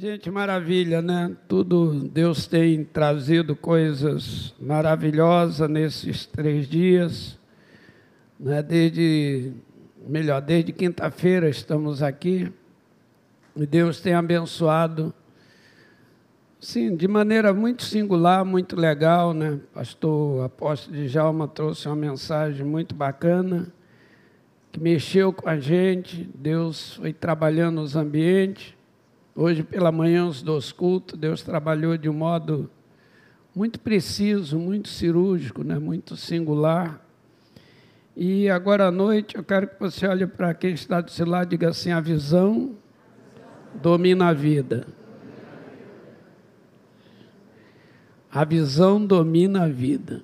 [0.00, 1.36] Gente, maravilha, né?
[1.46, 7.38] Tudo, Deus tem trazido coisas maravilhosas nesses três dias,
[8.38, 8.62] né?
[8.62, 9.52] Desde,
[10.08, 12.50] melhor, desde quinta-feira estamos aqui
[13.54, 15.12] e Deus tem abençoado,
[16.58, 19.60] sim, de maneira muito singular, muito legal, né?
[19.74, 23.70] Pastor Apóstolo de Jalma trouxe uma mensagem muito bacana
[24.72, 26.26] que mexeu com a gente.
[26.34, 28.79] Deus foi trabalhando nos ambientes
[29.42, 32.70] Hoje pela manhã, os dois cultos, Deus trabalhou de um modo
[33.56, 35.78] muito preciso, muito cirúrgico, né?
[35.78, 37.02] muito singular.
[38.14, 41.46] E agora à noite eu quero que você olhe para quem está do seu lado
[41.46, 42.72] e diga assim: a visão
[43.80, 44.86] domina a vida.
[48.30, 50.22] A visão domina a vida.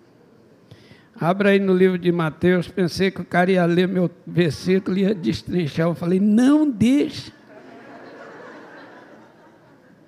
[1.18, 5.04] Abra aí no livro de Mateus, pensei que o cara ia ler meu versículo e
[5.04, 5.87] ia destrinchar.
[5.87, 7.32] Eu falei, não deixe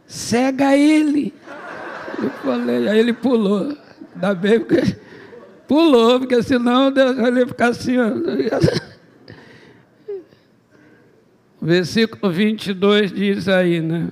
[0.08, 1.32] cega ele.
[2.20, 3.76] Eu falei, aí ele pulou.
[4.14, 4.96] Ainda bem porque
[5.68, 7.96] pulou, porque senão ele ia ficar assim.
[7.98, 8.08] Ó.
[11.60, 14.08] Versículo 22 diz aí, né?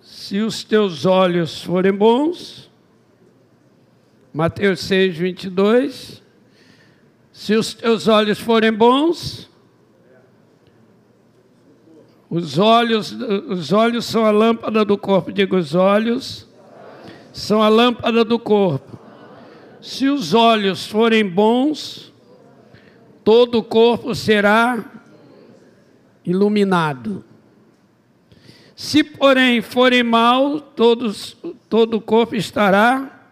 [0.00, 2.70] Se os teus olhos forem bons,
[4.32, 6.22] Mateus 6, 22,
[7.32, 9.49] se os teus olhos forem bons,
[12.30, 13.10] os olhos,
[13.48, 15.32] os olhos são a lâmpada do corpo.
[15.32, 16.46] Diga, os olhos
[17.32, 18.96] são a lâmpada do corpo.
[19.80, 22.12] Se os olhos forem bons,
[23.24, 24.84] todo o corpo será
[26.24, 27.24] iluminado.
[28.76, 31.36] Se, porém, forem maus, todos,
[31.68, 33.26] todo o corpo estará.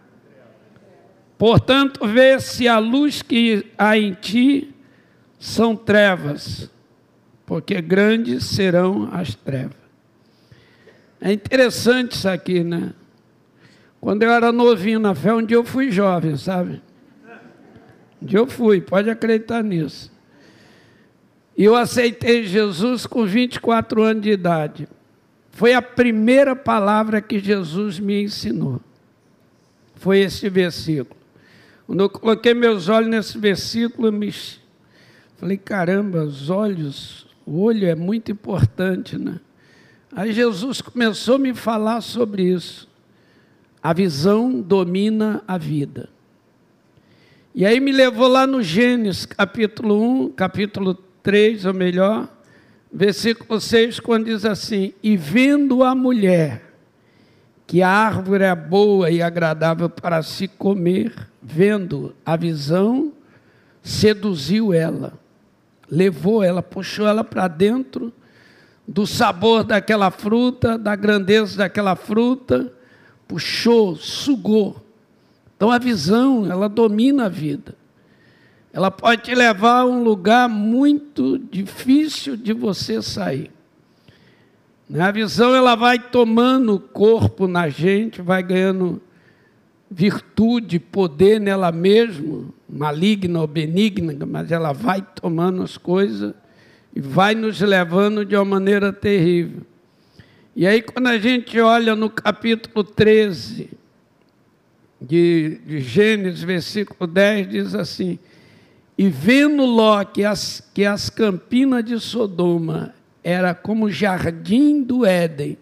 [1.37, 4.75] Portanto, vê se a luz que há em ti
[5.39, 6.69] são trevas
[7.49, 9.75] porque grandes serão as trevas.
[11.19, 12.93] É interessante isso aqui, né?
[13.99, 16.79] Quando eu era novinho na fé, um dia eu fui jovem, sabe?
[18.21, 20.11] Um dia eu fui, pode acreditar nisso.
[21.57, 24.87] E eu aceitei Jesus com 24 anos de idade.
[25.49, 28.79] Foi a primeira palavra que Jesus me ensinou.
[29.95, 31.19] Foi esse versículo.
[31.87, 34.31] Quando eu coloquei meus olhos nesse versículo, eu me
[35.35, 39.39] falei, caramba, os olhos o olho é muito importante, né?
[40.15, 42.87] Aí Jesus começou a me falar sobre isso.
[43.81, 46.09] A visão domina a vida.
[47.55, 50.93] E aí me levou lá no Gênesis, capítulo 1, capítulo
[51.23, 52.29] 3, ou melhor,
[52.93, 56.61] versículo 6, quando diz assim: E vendo a mulher,
[57.65, 63.11] que a árvore é boa e agradável para se comer, vendo a visão,
[63.81, 65.17] seduziu ela
[65.89, 68.13] levou ela, puxou ela para dentro
[68.87, 72.73] do sabor daquela fruta, da grandeza daquela fruta,
[73.27, 74.83] puxou, sugou.
[75.55, 77.75] Então a visão, ela domina a vida.
[78.71, 83.51] Ela pode te levar a um lugar muito difícil de você sair.
[84.89, 85.01] Né?
[85.01, 89.01] A visão ela vai tomando corpo na gente, vai ganhando
[89.89, 96.33] virtude, poder nela mesma, maligna ou benigna, mas ela vai tomando as coisas
[96.95, 99.61] e vai nos levando de uma maneira terrível.
[100.55, 103.69] E aí, quando a gente olha no capítulo 13
[105.01, 108.19] de, de Gênesis, versículo 10, diz assim:
[108.97, 115.57] E vendo Ló que as, que as campinas de Sodoma era como jardim do Éden,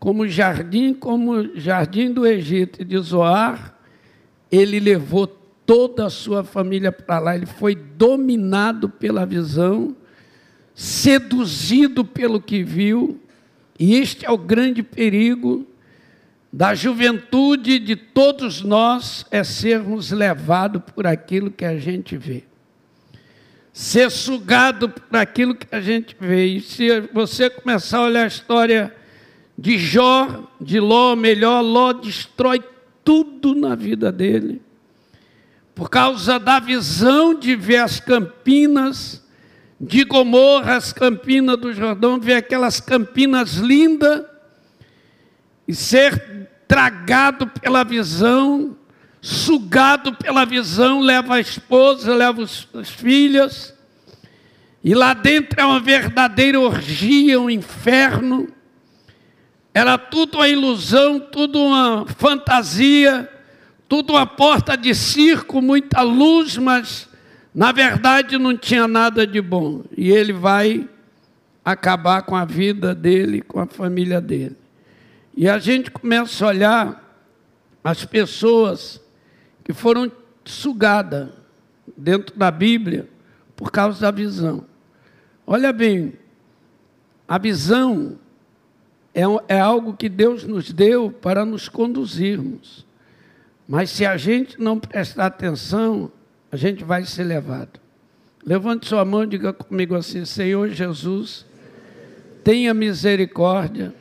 [0.00, 3.76] como jardim, como jardim do Egito e de Zoar,
[4.50, 9.94] ele levou toda a sua família para lá, ele foi dominado pela visão,
[10.74, 13.20] seduzido pelo que viu,
[13.78, 15.66] e este é o grande perigo
[16.50, 22.44] da juventude de todos nós é sermos levados por aquilo que a gente vê.
[23.72, 26.46] Ser sugado por aquilo que a gente vê.
[26.46, 28.92] E se você começar a olhar a história
[29.60, 32.64] de Jó, de Ló, melhor, Ló destrói
[33.04, 34.62] tudo na vida dele.
[35.74, 39.22] Por causa da visão de ver as campinas
[39.78, 44.24] de Gomorra, as campinas do Jordão, ver aquelas campinas lindas
[45.68, 48.74] e ser tragado pela visão,
[49.20, 53.74] sugado pela visão, leva a esposa, leva os, as filhas,
[54.82, 58.48] e lá dentro é uma verdadeira orgia, um inferno.
[59.72, 63.30] Era tudo uma ilusão, tudo uma fantasia,
[63.88, 67.08] tudo uma porta de circo, muita luz, mas
[67.54, 69.84] na verdade não tinha nada de bom.
[69.96, 70.88] E ele vai
[71.64, 74.56] acabar com a vida dele, com a família dele.
[75.36, 77.20] E a gente começa a olhar
[77.82, 79.00] as pessoas
[79.64, 80.10] que foram
[80.44, 81.28] sugadas
[81.96, 83.08] dentro da Bíblia
[83.54, 84.64] por causa da visão.
[85.46, 86.14] Olha bem,
[87.28, 88.18] a visão
[89.14, 92.86] é, é algo que Deus nos deu para nos conduzirmos.
[93.66, 96.10] Mas se a gente não prestar atenção,
[96.50, 97.80] a gente vai ser levado.
[98.44, 101.46] Levante sua mão e diga comigo assim: Senhor Jesus,
[102.42, 103.94] tenha misericórdia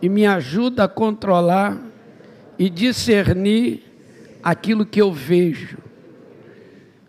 [0.00, 1.78] e me ajuda a controlar
[2.58, 3.84] e discernir
[4.42, 5.78] aquilo que eu vejo.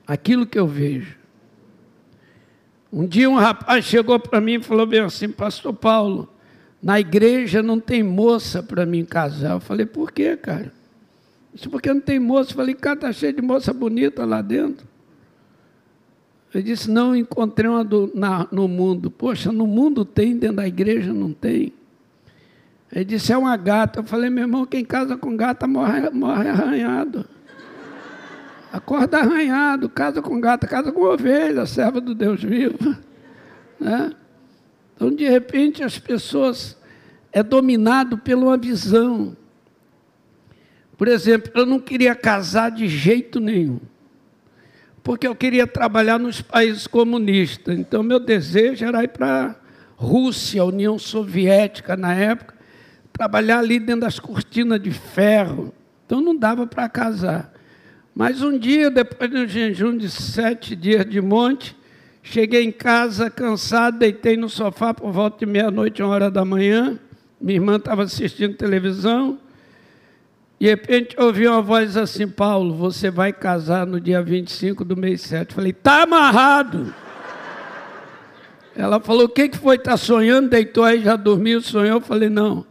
[0.06, 1.18] Aquilo que eu vejo.
[2.92, 6.28] Um dia um rapaz chegou para mim e falou bem assim, pastor Paulo,
[6.82, 9.52] na igreja não tem moça para mim casar.
[9.52, 10.72] Eu falei, por quê, cara?
[11.54, 12.52] Isso porque não tem moça.
[12.52, 14.88] Eu falei, cara, está cheio de moça bonita lá dentro.
[16.54, 19.12] Ele disse, não, encontrei uma do, na, no mundo.
[19.12, 21.74] Poxa, no mundo tem, dentro da igreja não tem.
[22.92, 24.00] Ele disse, é uma gata.
[24.00, 27.26] Eu falei, meu irmão, quem casa com gata morre, morre arranhado.
[28.72, 32.78] Acorda arranhado, casa com gata, casa com ovelha, serva do Deus vivo.
[33.80, 34.12] Né?
[35.00, 36.78] Então, de repente, as pessoas
[37.32, 39.38] é dominado pela uma visão.
[40.98, 43.80] Por exemplo, eu não queria casar de jeito nenhum,
[45.02, 47.80] porque eu queria trabalhar nos países comunistas.
[47.80, 49.56] Então, meu desejo era ir para a
[49.96, 52.56] Rússia, União Soviética na época,
[53.14, 55.74] trabalhar ali dentro das cortinas de ferro.
[56.06, 57.54] Então, não dava para casar.
[58.14, 61.79] Mas um dia, depois de um jejum de sete dias de monte,
[62.22, 67.00] cheguei em casa cansado, deitei no sofá por volta de meia-noite, uma hora da manhã.
[67.40, 69.40] Minha irmã estava assistindo televisão.
[70.60, 75.22] De repente ouvi uma voz assim: Paulo, você vai casar no dia 25 do mês
[75.22, 75.54] 7.
[75.54, 76.94] Falei: está amarrado.
[78.76, 79.78] Ela falou: o que, que foi?
[79.78, 80.50] Está sonhando?
[80.50, 82.02] Deitou aí, já dormiu, sonhou?
[82.02, 82.66] Falei: não.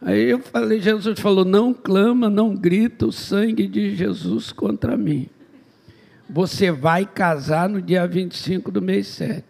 [0.00, 5.28] Aí eu falei, Jesus falou: não clama, não grita o sangue de Jesus contra mim.
[6.28, 9.44] Você vai casar no dia 25 do mês 7.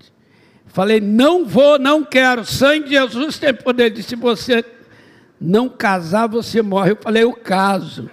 [0.66, 2.44] Falei, não vou, não quero.
[2.44, 3.86] Sangue de Jesus tem poder.
[3.86, 4.64] Ele disse, se você
[5.40, 6.92] não casar, você morre.
[6.92, 8.08] Eu falei, eu caso.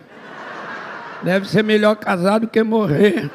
[1.21, 3.29] Deve ser melhor casar do que morrer.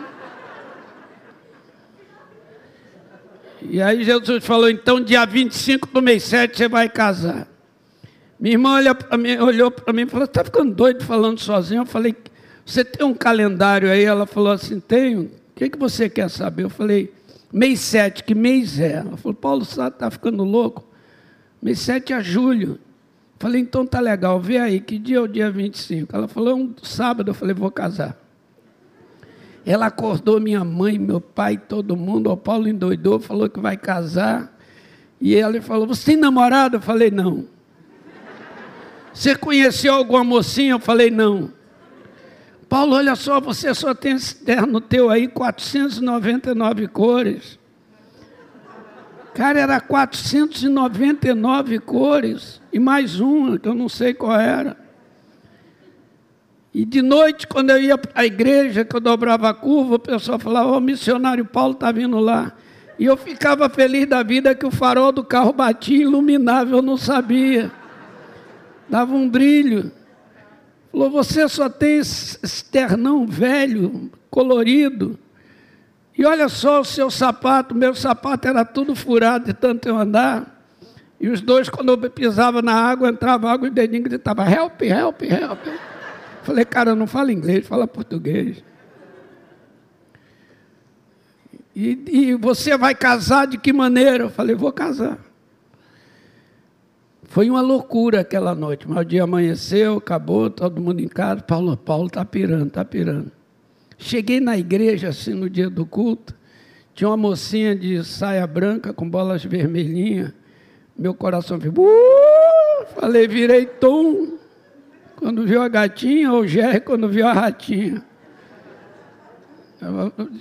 [3.62, 7.46] E aí Jesus falou, então dia 25 do mês 7 você vai casar.
[8.40, 11.82] Minha irmã olha mim, olhou para mim e falou: está ficando doido falando sozinho?
[11.82, 12.16] Eu falei:
[12.70, 14.04] você tem um calendário aí?
[14.04, 15.22] Ela falou assim: tenho.
[15.22, 16.62] O que, que você quer saber?
[16.62, 17.12] Eu falei:
[17.52, 18.92] mês 7, que mês é?
[18.98, 20.86] Ela falou: Paulo, está ficando louco?
[21.60, 22.74] Mês 7 é julho.
[22.74, 22.78] Eu
[23.40, 26.14] falei: então tá legal, vê aí, que dia é o dia 25?
[26.14, 27.32] Ela falou: é um sábado.
[27.32, 28.16] Eu falei: vou casar.
[29.66, 32.30] Ela acordou minha mãe, meu pai, todo mundo.
[32.30, 34.56] O Paulo endoidou, falou que vai casar.
[35.20, 36.76] E ela falou: Você tem namorado?
[36.76, 37.46] Eu falei: Não.
[39.12, 40.70] Você conheceu alguma mocinha?
[40.70, 41.52] Eu falei, não.
[42.70, 47.58] Paulo, olha só, você só tem esse terno teu aí, 499 cores.
[49.34, 52.62] Cara, era 499 cores.
[52.72, 54.76] E mais uma, que eu não sei qual era.
[56.72, 59.98] E de noite, quando eu ia para a igreja, que eu dobrava a curva, o
[59.98, 62.52] pessoal falava, o missionário Paulo está vindo lá.
[62.98, 66.96] E eu ficava feliz da vida que o farol do carro batia, iluminava, eu não
[66.96, 67.72] sabia
[68.90, 69.92] dava um brilho.
[70.90, 75.18] Falou: Você só tem esse ternão velho, colorido.
[76.16, 80.60] E olha só o seu sapato, meu sapato era tudo furado de tanto eu andar.
[81.20, 84.82] E os dois, quando eu pisava na água, entrava água e o dedinho gritava: Help,
[84.82, 85.60] help, help.
[86.42, 88.62] Falei: Cara, não fala inglês, fala português.
[91.74, 94.24] E, e você vai casar de que maneira?
[94.24, 95.29] Eu falei: Vou casar.
[97.30, 101.40] Foi uma loucura aquela noite, mas o dia amanheceu, acabou, todo mundo em casa.
[101.40, 103.30] Paulo, Paulo está pirando, está pirando.
[103.96, 106.34] Cheguei na igreja, assim, no dia do culto,
[106.92, 110.32] tinha uma mocinha de saia branca com bolas vermelhinhas.
[110.98, 111.86] Meu coração ficou.
[111.86, 112.86] Uh!
[112.96, 114.36] Falei, virei tom.
[115.14, 118.04] Quando viu a gatinha, ou Jerry quando viu a ratinha.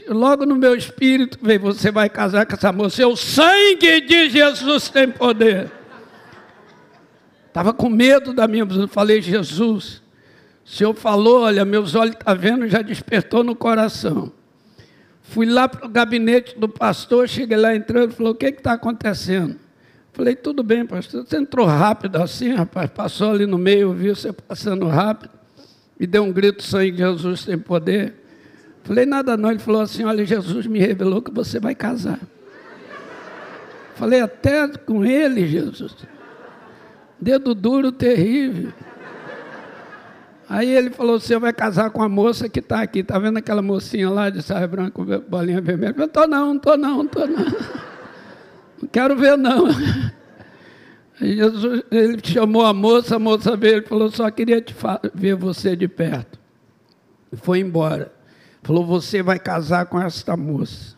[0.08, 3.08] Logo no meu espírito veio: você vai casar com essa moça.
[3.08, 5.78] O sangue de Jesus tem poder.
[7.60, 10.02] Estava com medo da minha Eu falei, Jesus,
[10.66, 14.32] o Senhor falou, olha, meus olhos estão tá vendo, já despertou no coração.
[15.24, 19.58] Fui lá para o gabinete do pastor, cheguei lá entrando, falou, o que está acontecendo?
[20.14, 21.26] Falei, tudo bem, pastor.
[21.26, 25.32] Você entrou rápido assim, rapaz, passou ali no meio, viu você passando rápido,
[26.00, 28.14] me deu um grito, sangue de Jesus tem poder.
[28.86, 29.52] Falei, nada não.
[29.52, 32.22] Ele falou assim, olha, Jesus me revelou que você vai casar.
[33.96, 35.94] Falei, até com ele, Jesus.
[37.22, 38.72] Dedo duro, terrível.
[40.48, 43.00] Aí ele falou: você vai casar com a moça que está aqui.
[43.00, 45.94] Está vendo aquela mocinha lá de saia branca, bolinha vermelha?
[45.98, 47.46] Eu estou não, estou não, estou não.
[48.82, 49.68] Não quero ver não.
[51.22, 54.74] Jesus, ele chamou a moça, a moça veio, ele falou, só queria te
[55.14, 56.40] ver você de perto.
[57.32, 58.12] E foi embora.
[58.64, 60.96] Falou, você vai casar com esta moça.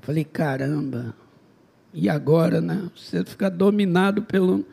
[0.00, 1.14] Falei, caramba,
[1.92, 2.88] e agora, né?
[2.96, 4.64] Você fica dominado pelo.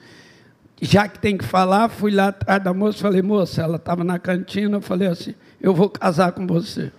[0.82, 4.20] Já que tem que falar, fui lá atrás da moça, falei, moça, ela estava na
[4.20, 6.92] cantina, eu falei assim, eu vou casar com você.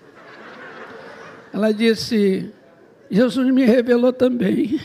[1.52, 2.52] Ela disse,
[3.10, 4.80] Jesus me revelou também.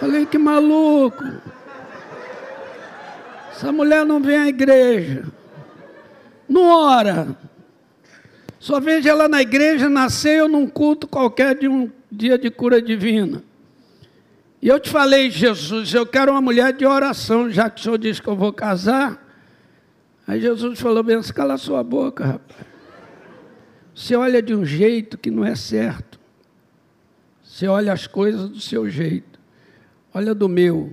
[0.00, 1.24] Falei, que maluco.
[3.50, 5.24] Essa mulher não vem à igreja.
[6.48, 7.36] Não ora.
[8.58, 13.42] Só vejo ela na igreja, nasceu num culto qualquer de um dia de cura divina.
[14.60, 17.98] E eu te falei, Jesus, eu quero uma mulher de oração, já que o senhor
[17.98, 19.24] disse que eu vou casar.
[20.26, 22.66] Aí Jesus falou bem, cala sua boca, rapaz.
[23.94, 26.18] Você olha de um jeito que não é certo.
[27.42, 29.38] Você olha as coisas do seu jeito.
[30.12, 30.92] Olha do meu.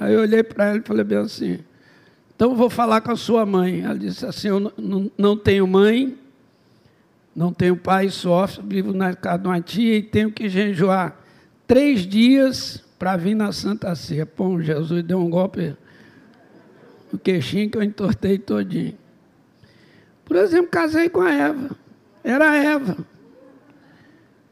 [0.00, 1.60] Aí eu olhei para ela e falei bem assim,
[2.34, 3.82] então vou falar com a sua mãe.
[3.82, 6.18] Ela disse assim, eu não, não tenho mãe,
[7.36, 11.21] não tenho pai, sofro, vivo na casa de uma tia e tenho que jejuar
[11.72, 14.26] três dias para vir na Santa Ceia.
[14.26, 15.74] Pô, Jesus deu um golpe
[17.10, 18.98] no queixinho que eu entortei todinho.
[20.22, 21.70] Por exemplo, casei com a Eva.
[22.22, 22.98] Era a Eva.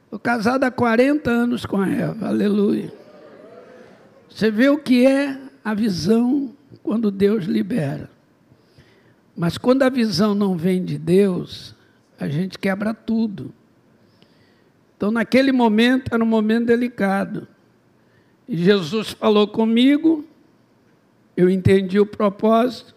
[0.05, 2.29] Estou casado há 40 anos com a Eva.
[2.29, 2.91] Aleluia.
[4.27, 8.09] Você vê o que é a visão quando Deus libera.
[9.37, 11.75] Mas quando a visão não vem de Deus,
[12.19, 13.53] a gente quebra tudo.
[15.01, 17.49] Então, naquele momento, era um momento delicado.
[18.47, 20.27] E Jesus falou comigo,
[21.35, 22.95] eu entendi o propósito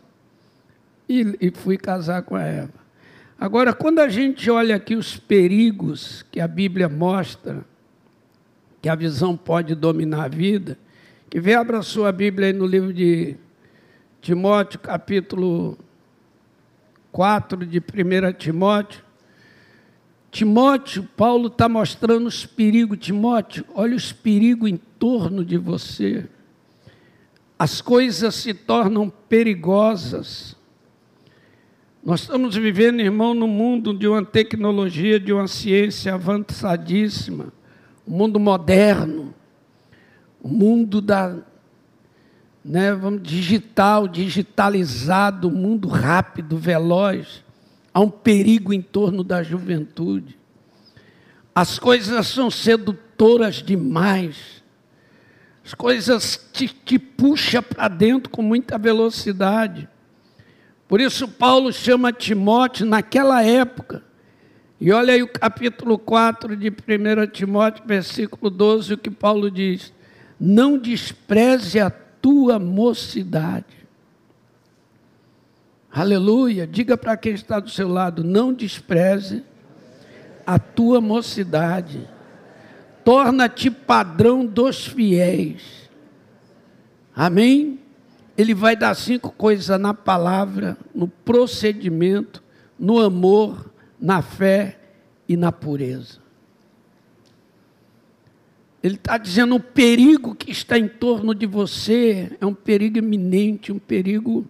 [1.08, 2.74] e, e fui casar com a Eva.
[3.40, 7.64] Agora, quando a gente olha aqui os perigos que a Bíblia mostra,
[8.82, 10.78] que a visão pode dominar a vida,
[11.30, 13.38] que vê, abra sua Bíblia aí no livro de
[14.20, 15.78] Timóteo, capítulo
[17.14, 19.03] 4 de 1 Timóteo.
[20.34, 22.98] Timóteo, Paulo está mostrando os perigos.
[22.98, 26.28] Timóteo, olha os perigos em torno de você.
[27.58, 30.56] As coisas se tornam perigosas.
[32.04, 37.54] Nós estamos vivendo, irmão, no mundo de uma tecnologia, de uma ciência avançadíssima,
[38.08, 39.36] um mundo moderno,
[40.42, 41.38] o um mundo da,
[42.66, 47.44] né, vamos, digital, digitalizado, mundo rápido, veloz.
[47.94, 50.38] Há um perigo em torno da juventude.
[51.54, 54.64] As coisas são sedutoras demais.
[55.64, 59.88] As coisas te, te puxam para dentro com muita velocidade.
[60.88, 64.04] Por isso, Paulo chama Timóteo naquela época.
[64.82, 69.94] E olha aí o capítulo 4 de 1 Timóteo, versículo 12, o que Paulo diz:
[70.40, 73.83] Não despreze a tua mocidade
[75.94, 76.66] Aleluia.
[76.66, 79.44] Diga para quem está do seu lado: não despreze
[80.44, 82.10] a tua mocidade.
[83.06, 85.88] Torna-te padrão dos fiéis.
[87.16, 87.80] Amém?
[88.36, 92.42] Ele vai dar cinco coisas na palavra, no procedimento,
[92.80, 93.72] no amor,
[94.02, 94.80] na fé
[95.30, 96.24] e na pureza.
[98.82, 103.72] Ele está dizendo o perigo que está em torno de você é um perigo iminente,
[103.72, 104.46] um perigo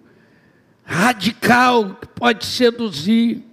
[0.83, 3.43] radical que pode seduzir.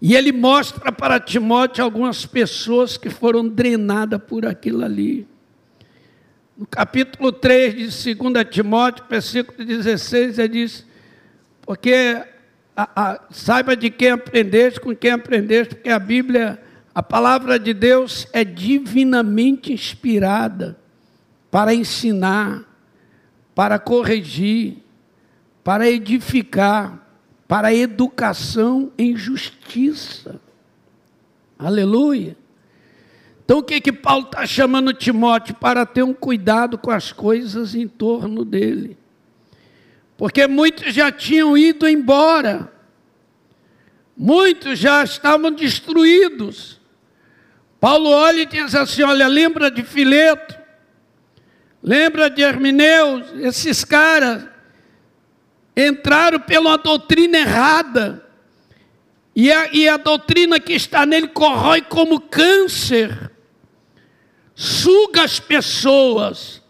[0.00, 5.26] E ele mostra para Timóteo algumas pessoas que foram drenadas por aquilo ali.
[6.56, 10.86] No capítulo 3 de 2 Timóteo, versículo 16, ele diz:
[11.62, 12.22] Porque
[12.76, 16.62] a, a, saiba de quem aprendeste, com quem aprendeste, porque a Bíblia,
[16.94, 20.78] a palavra de Deus é divinamente inspirada
[21.50, 22.62] para ensinar,
[23.54, 24.83] para corrigir,
[25.64, 27.02] para edificar,
[27.48, 30.38] para educação em justiça.
[31.58, 32.36] Aleluia.
[33.42, 37.74] Então o que que Paulo está chamando Timóteo para ter um cuidado com as coisas
[37.74, 38.98] em torno dele?
[40.18, 42.70] Porque muitos já tinham ido embora,
[44.16, 46.80] muitos já estavam destruídos.
[47.80, 50.56] Paulo olha e diz assim: Olha, lembra de Fileto,
[51.82, 54.53] lembra de Hermineus, esses caras
[55.76, 58.24] entraram pela doutrina errada.
[59.34, 63.30] E a, e a doutrina que está nele corrói como câncer.
[64.54, 66.62] suga as pessoas.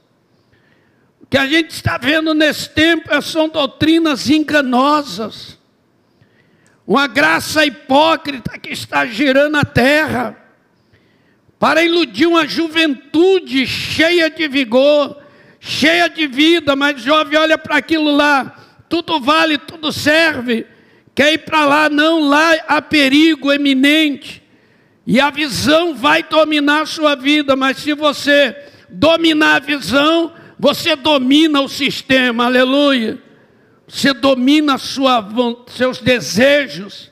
[1.20, 5.58] O que a gente está vendo nesse tempo é, são doutrinas enganosas,
[6.86, 10.36] uma graça hipócrita que está girando a terra
[11.58, 15.16] para iludir uma juventude cheia de vigor,
[15.58, 18.63] cheia de vida, mas jovem olha para aquilo lá,
[19.02, 20.64] tudo vale, tudo serve,
[21.16, 24.40] quer ir para lá, não, lá há perigo eminente,
[25.04, 28.56] e a visão vai dominar a sua vida, mas se você
[28.88, 33.18] dominar a visão, você domina o sistema, aleluia.
[33.88, 35.28] Você domina sua,
[35.66, 37.10] seus desejos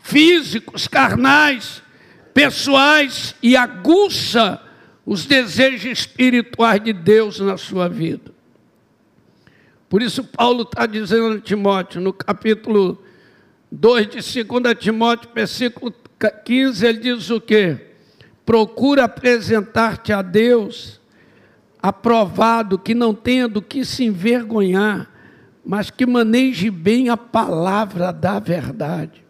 [0.00, 1.82] físicos, carnais,
[2.34, 4.60] pessoais e aguça
[5.06, 8.41] os desejos espirituais de Deus na sua vida.
[9.92, 13.02] Por isso, Paulo está dizendo a Timóteo, no capítulo
[13.70, 15.94] 2 de 2 Timóteo, versículo
[16.46, 17.76] 15, ele diz o quê?
[18.42, 20.98] Procura apresentar-te a Deus
[21.82, 25.10] aprovado, que não tenha do que se envergonhar,
[25.62, 29.22] mas que maneje bem a palavra da verdade.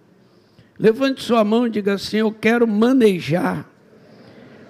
[0.78, 3.69] Levante sua mão e diga assim: Eu quero manejar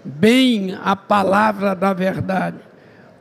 [0.02, 2.71] bem a palavra da verdade.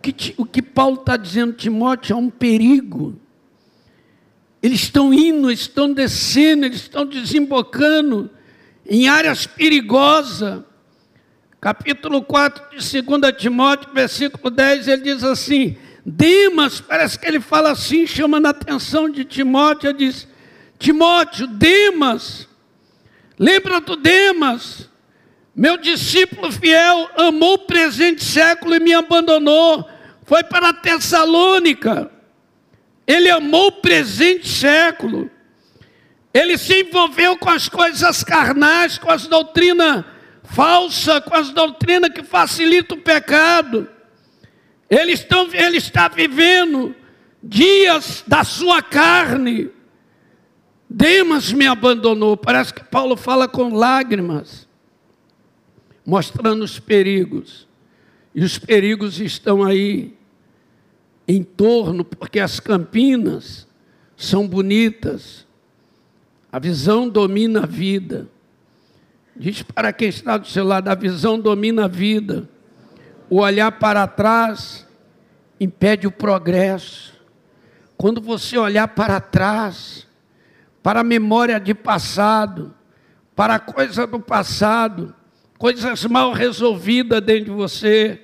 [0.01, 3.15] O que, o que Paulo está dizendo, Timóteo, é um perigo.
[4.59, 8.27] Eles estão indo, estão descendo, eles estão desembocando
[8.83, 10.63] em áreas perigosas.
[11.59, 17.69] Capítulo 4 de 2 Timóteo, versículo 10, ele diz assim: Demas, parece que ele fala
[17.69, 20.27] assim, chamando a atenção de Timóteo, ele diz:
[20.79, 22.49] Timóteo, Demas,
[23.37, 24.89] lembra do Demas,
[25.61, 29.87] meu discípulo fiel, amou o presente século e me abandonou,
[30.23, 32.09] foi para a Tessalônica,
[33.05, 35.29] ele amou o presente século,
[36.33, 40.03] ele se envolveu com as coisas carnais, com as doutrinas
[40.45, 43.87] falsas, com as doutrinas que facilitam o pecado.
[44.89, 46.95] Ele, estão, ele está vivendo
[47.43, 49.69] dias da sua carne.
[50.89, 52.35] Demas me abandonou.
[52.35, 54.67] Parece que Paulo fala com lágrimas,
[56.05, 57.67] mostrando os perigos.
[58.33, 60.17] E os perigos estão aí
[61.27, 63.67] em torno, porque as campinas
[64.15, 65.47] são bonitas,
[66.51, 68.27] a visão domina a vida.
[69.35, 72.49] Diz para quem está do seu lado: a visão domina a vida,
[73.29, 74.85] o olhar para trás
[75.59, 77.13] impede o progresso.
[77.97, 80.07] Quando você olhar para trás,
[80.81, 82.73] para a memória de passado,
[83.35, 85.15] para a coisa do passado,
[85.61, 88.19] coisas mal resolvidas dentro de você,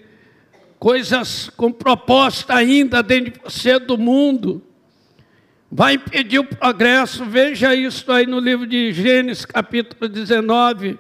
[0.80, 4.64] coisas com proposta ainda dentro de você do mundo,
[5.72, 7.24] vai impedir o progresso.
[7.26, 10.98] Veja isso aí no livro de Gênesis, capítulo 19,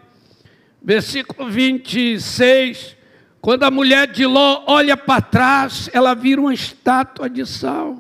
[0.80, 2.96] versículo 26.
[3.42, 8.00] Quando a mulher de Ló olha para trás, ela vira uma estátua de sal.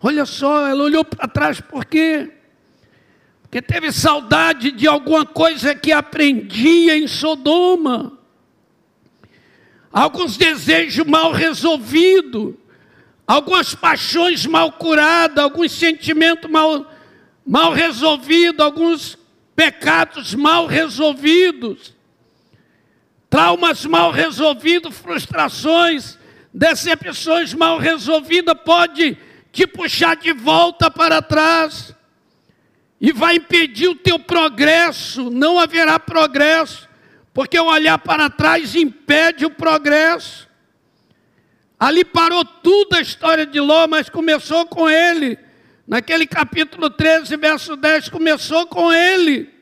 [0.00, 2.30] Olha só, ela olhou para trás por quê?
[3.52, 8.18] Porque teve saudade de alguma coisa que aprendia em Sodoma.
[9.92, 12.54] Alguns desejos mal resolvidos
[13.26, 16.90] algumas paixões mal curadas, alguns sentimentos mal,
[17.46, 19.18] mal resolvidos, alguns
[19.54, 21.94] pecados mal resolvidos,
[23.28, 26.18] traumas mal resolvidos, frustrações,
[26.54, 29.16] decepções mal resolvidas, pode
[29.52, 31.94] te puxar de volta para trás
[33.02, 36.88] e vai impedir o teu progresso, não haverá progresso,
[37.34, 40.48] porque o olhar para trás impede o progresso.
[41.80, 45.36] Ali parou tudo a história de Ló, mas começou com ele.
[45.84, 49.52] Naquele capítulo 13, verso 10, começou com ele.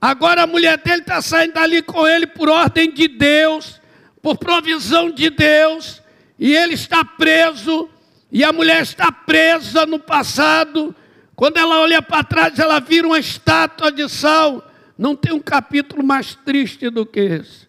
[0.00, 3.78] Agora a mulher dele está saindo dali com ele por ordem de Deus,
[4.22, 6.00] por provisão de Deus,
[6.38, 7.90] e ele está preso,
[8.30, 10.96] e a mulher está presa no passado.
[11.34, 14.70] Quando ela olha para trás, ela vira uma estátua de sal.
[14.96, 17.68] Não tem um capítulo mais triste do que esse.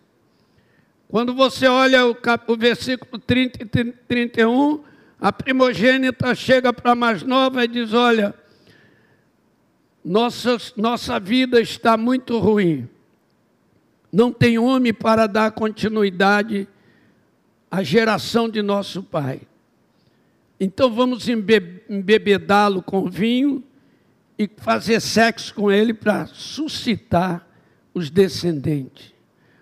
[1.08, 4.84] Quando você olha o, cap, o versículo 30 e 31,
[5.19, 8.34] a primogênita chega para a mais nova e diz: Olha,
[10.04, 12.89] nossa, nossa vida está muito ruim.
[14.12, 16.67] Não tem homem para dar continuidade
[17.71, 19.41] à geração de nosso pai.
[20.63, 23.62] Então vamos embebedá-lo com vinho
[24.39, 27.45] e fazer sexo com ele para suscitar
[27.93, 29.13] os descendentes.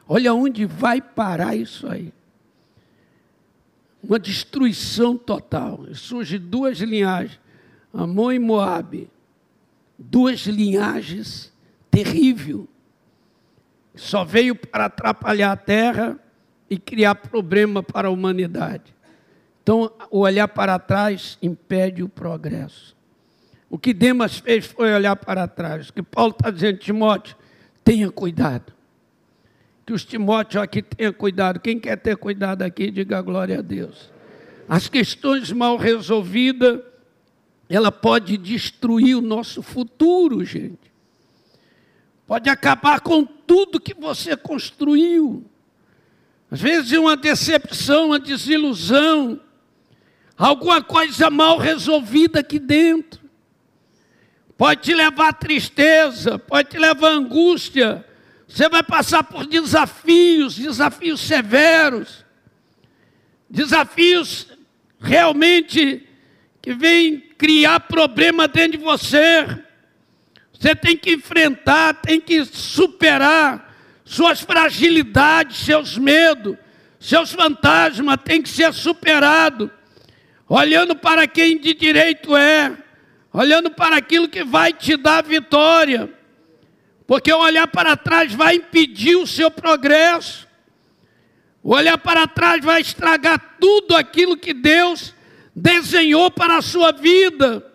[0.08, 2.14] Olha onde vai parar isso aí.
[4.04, 5.88] Uma destruição total.
[5.96, 7.40] Surge duas linhagens,
[7.92, 9.10] Amon e Moabe.
[9.98, 11.52] Duas linhagens
[11.90, 12.68] terrível.
[13.96, 16.20] Só veio para atrapalhar a terra
[16.70, 19.01] e criar problema para a humanidade.
[19.64, 22.96] Então, o olhar para trás impede o progresso.
[23.70, 25.90] O que Demas fez foi olhar para trás.
[25.90, 27.38] O que Paulo está dizendo, Timóteo,
[27.84, 28.74] tenha cuidado.
[29.86, 31.60] Que os Timóteos aqui tenham cuidado.
[31.60, 34.12] Quem quer ter cuidado aqui, diga glória a Deus.
[34.68, 36.82] As questões mal resolvidas,
[37.70, 40.92] ela pode destruir o nosso futuro, gente.
[42.28, 45.46] Pode acabar com tudo que você construiu.
[46.50, 49.40] Às vezes uma decepção, uma desilusão,
[50.38, 53.22] alguma coisa mal resolvida aqui dentro
[54.62, 58.06] pode te levar à tristeza, pode te levar à angústia.
[58.48, 62.24] Você vai passar por desafios, desafios severos,
[63.50, 64.46] desafios
[65.00, 66.08] realmente
[66.62, 69.48] que vêm criar problema dentro de você.
[70.54, 76.56] Você tem que enfrentar, tem que superar suas fragilidades, seus medos,
[77.00, 79.72] seus fantasmas, tem que ser superado,
[80.54, 82.76] olhando para quem de direito é
[83.34, 86.10] olhando para aquilo que vai te dar vitória,
[87.08, 90.46] porque olhar para trás vai impedir o seu progresso,
[91.64, 95.16] olhar para trás vai estragar tudo aquilo que Deus
[95.56, 97.66] desenhou para a sua vida.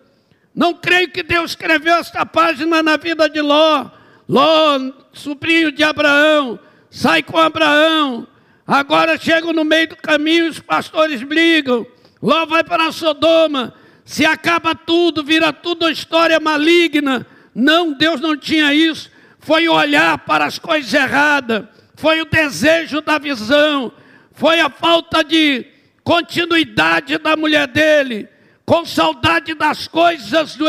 [0.54, 3.90] Não creio que Deus escreveu esta página na vida de Ló.
[4.28, 4.78] Ló,
[5.12, 6.58] sobrinho de Abraão,
[6.90, 8.26] sai com Abraão.
[8.66, 11.86] Agora chegam no meio do caminho, os pastores brigam.
[12.22, 13.74] Ló vai para Sodoma
[14.06, 17.26] se acaba tudo, vira tudo uma história maligna.
[17.52, 19.10] Não, Deus não tinha isso.
[19.40, 21.64] Foi olhar para as coisas erradas,
[21.96, 23.92] foi o desejo da visão,
[24.32, 25.66] foi a falta de
[26.04, 28.28] continuidade da mulher dele,
[28.64, 30.66] com saudade das coisas do,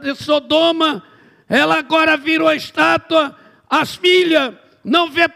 [0.00, 1.02] de Sodoma.
[1.48, 3.36] Ela agora virou estátua.
[3.68, 4.54] As filhas
[4.84, 5.26] não vê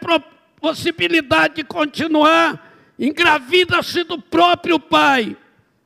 [0.61, 2.66] possibilidade de continuar,
[2.97, 5.37] engravida-se do próprio pai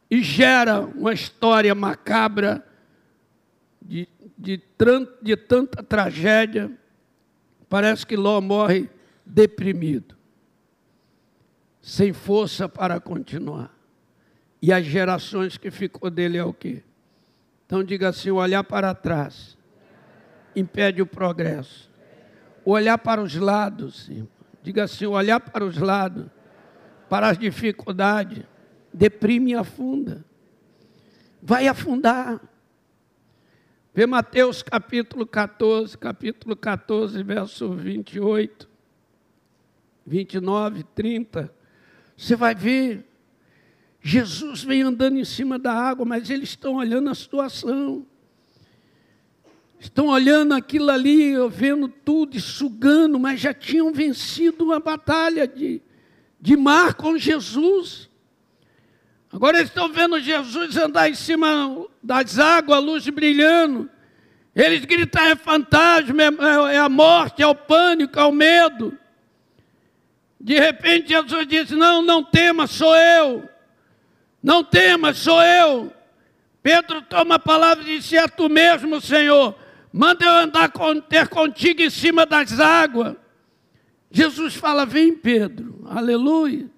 [0.09, 2.65] e gera uma história macabra
[3.81, 4.61] de, de,
[5.21, 6.71] de tanta tragédia.
[7.69, 8.89] Parece que Ló morre
[9.25, 10.15] deprimido,
[11.81, 13.73] sem força para continuar.
[14.61, 16.83] E as gerações que ficou dele é o quê?
[17.65, 19.57] Então diga assim: olhar para trás
[20.55, 21.89] impede o progresso.
[22.63, 24.09] Olhar para os lados,
[24.61, 26.25] diga assim: olhar para os lados,
[27.11, 28.41] para as dificuldades,
[28.93, 30.23] deprime e afunda.
[31.43, 32.41] Vai afundar.
[33.93, 38.69] Vê Mateus capítulo 14, capítulo 14, verso 28,
[40.07, 41.53] 29, 30.
[42.15, 43.05] Você vai ver.
[43.99, 48.07] Jesus vem andando em cima da água, mas eles estão olhando a situação.
[49.77, 55.81] Estão olhando aquilo ali, vendo tudo e sugando, mas já tinham vencido uma batalha de,
[56.41, 58.09] de mar com Jesus.
[59.31, 63.89] Agora eles estão vendo Jesus andar em cima das águas, a luz brilhando.
[64.55, 68.97] Eles gritam: é fantasma, é, é a morte, é o pânico, é o medo.
[70.39, 73.47] De repente Jesus disse: Não, não tema, sou eu.
[74.43, 75.93] Não temas, sou eu.
[76.63, 79.55] Pedro toma a palavra e disse: É tu mesmo, Senhor.
[79.93, 80.71] Manda eu andar
[81.07, 83.15] ter contigo em cima das águas.
[84.09, 85.80] Jesus fala: Vem, Pedro.
[85.91, 86.69] Aleluia.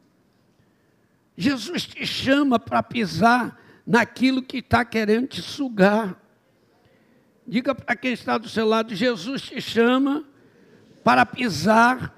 [1.38, 6.19] Jesus te chama para pisar naquilo que está querendo te sugar.
[7.45, 10.26] Diga para quem está do seu lado: Jesus te chama
[11.04, 12.12] para pisar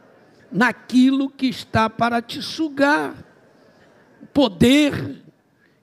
[0.49, 3.13] naquilo que está para te sugar.
[4.21, 5.21] O poder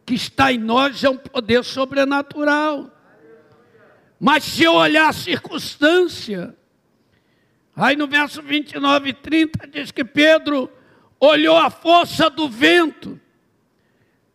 [0.06, 2.90] que está em nós é um poder sobrenatural.
[4.18, 6.56] Mas se eu olhar a circunstância,
[7.76, 10.70] aí no verso 29 e 30 diz que Pedro
[11.26, 13.20] olhou a força do vento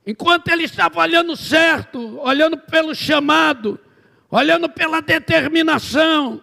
[0.07, 3.77] Enquanto ele estava olhando certo, olhando pelo chamado,
[4.31, 6.41] olhando pela determinação,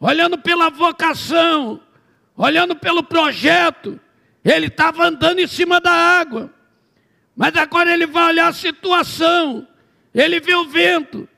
[0.00, 1.82] olhando pela vocação,
[2.34, 4.00] olhando pelo projeto,
[4.42, 6.50] ele estava andando em cima da água.
[7.36, 9.68] Mas agora ele vai olhar a situação,
[10.14, 11.28] ele vê o vento,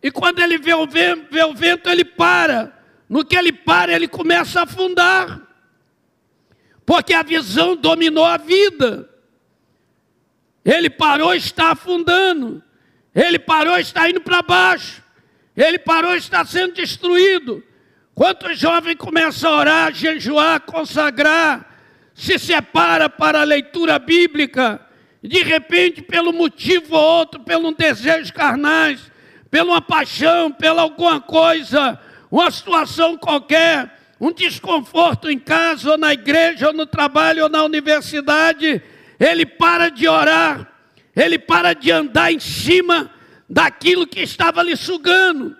[0.00, 2.72] e quando ele vê o vento, vê o vento ele para.
[3.08, 5.40] No que ele para, ele começa a afundar,
[6.86, 9.10] porque a visão dominou a vida.
[10.64, 12.62] Ele parou está afundando.
[13.12, 15.02] Ele parou está indo para baixo.
[15.56, 17.62] Ele parou está sendo destruído.
[18.14, 21.76] Quantos jovens começam a orar, jejuar, consagrar,
[22.14, 24.80] se separa para a leitura bíblica,
[25.22, 29.10] de repente, pelo motivo ou outro, pelo um desejo carnais,
[29.50, 31.98] pela uma paixão, pela alguma coisa,
[32.30, 37.62] uma situação qualquer, um desconforto em casa, ou na igreja, ou no trabalho, ou na
[37.62, 38.82] universidade,
[39.20, 40.72] ele para de orar,
[41.14, 43.10] ele para de andar em cima
[43.48, 45.56] daquilo que estava lhe sugando.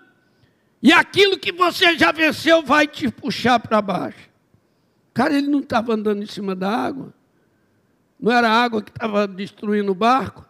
[0.83, 4.31] E aquilo que você já venceu vai te puxar para baixo.
[5.13, 7.13] Cara, ele não estava andando em cima da água.
[8.21, 10.47] Não era a água que estava destruindo o barco.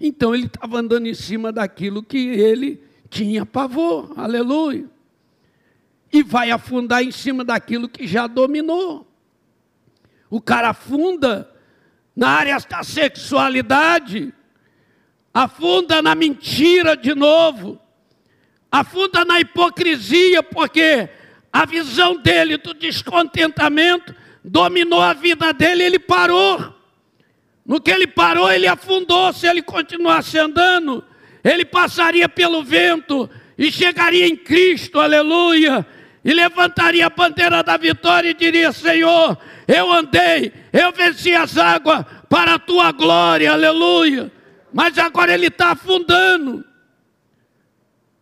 [0.00, 4.12] Então ele estava andando em cima daquilo que ele tinha pavor.
[4.16, 4.88] Aleluia.
[6.12, 9.06] E vai afundar em cima daquilo que já dominou.
[10.28, 11.50] O cara afunda
[12.14, 14.32] na área da sexualidade,
[15.32, 17.80] afunda na mentira de novo,
[18.70, 21.08] afunda na hipocrisia, porque
[21.52, 26.74] a visão dele do descontentamento dominou a vida dele, ele parou.
[27.64, 29.32] No que ele parou, ele afundou.
[29.32, 31.04] Se ele continuasse andando,
[31.42, 35.86] ele passaria pelo vento e chegaria em Cristo, aleluia.
[36.24, 42.04] E levantaria a bandeira da vitória e diria: Senhor, eu andei, eu venci as águas
[42.28, 44.30] para a tua glória, aleluia.
[44.72, 46.64] Mas agora ele está afundando,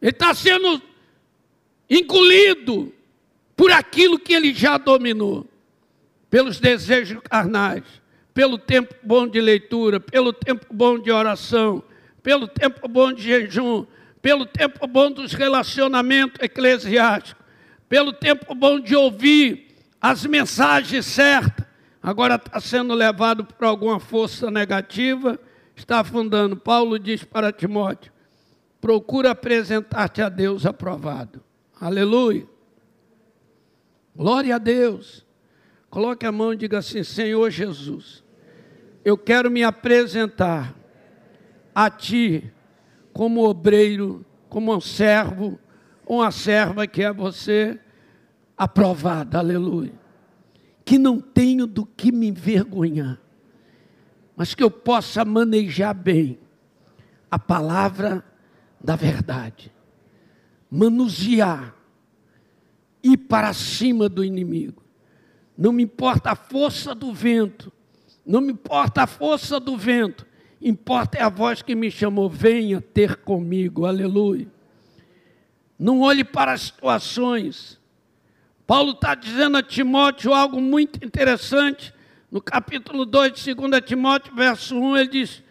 [0.01, 0.81] ele está sendo
[1.91, 2.93] engolido
[3.57, 5.47] por aquilo que ele já dominou,
[6.31, 7.83] pelos desejos carnais,
[8.33, 11.83] pelo tempo bom de leitura, pelo tempo bom de oração,
[12.23, 13.85] pelo tempo bom de jejum,
[14.23, 17.38] pelo tempo bom dos relacionamentos eclesiásticos,
[17.89, 19.69] pelo tempo bom de ouvir
[20.01, 21.67] as mensagens certas.
[22.03, 25.39] Agora está sendo levado por alguma força negativa,
[25.75, 26.57] está afundando.
[26.57, 28.13] Paulo diz para Timóteo:
[28.81, 31.43] procura apresentar-te a Deus aprovado.
[31.81, 32.47] Aleluia.
[34.15, 35.27] Glória a Deus.
[35.91, 38.23] Coloque a mão e diga assim: Senhor Jesus,
[39.05, 40.75] eu quero me apresentar
[41.75, 42.53] a Ti
[43.13, 45.59] como obreiro, como um servo,
[46.09, 47.79] uma serva que é você,
[48.57, 49.93] aprovada, aleluia.
[50.85, 53.21] Que não tenho do que me envergonhar,
[54.35, 56.39] mas que eu possa manejar bem
[57.31, 58.25] a palavra
[58.83, 59.71] da verdade,
[60.71, 61.75] manusear
[63.03, 64.83] ir para cima do inimigo.
[65.57, 67.71] Não me importa a força do vento,
[68.25, 70.27] não me importa a força do vento,
[70.61, 74.49] importa é a voz que me chamou, venha ter comigo, aleluia.
[75.79, 77.79] Não olhe para as situações.
[78.67, 81.95] Paulo está dizendo a Timóteo algo muito interessante.
[82.31, 85.43] No capítulo 2 de 2 Timóteo, verso 1, ele diz: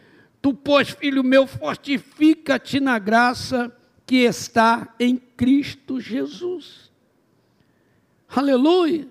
[0.42, 6.92] Tu, pois, filho meu, fortifica-te na graça que está em Cristo Jesus.
[8.30, 9.08] Aleluia.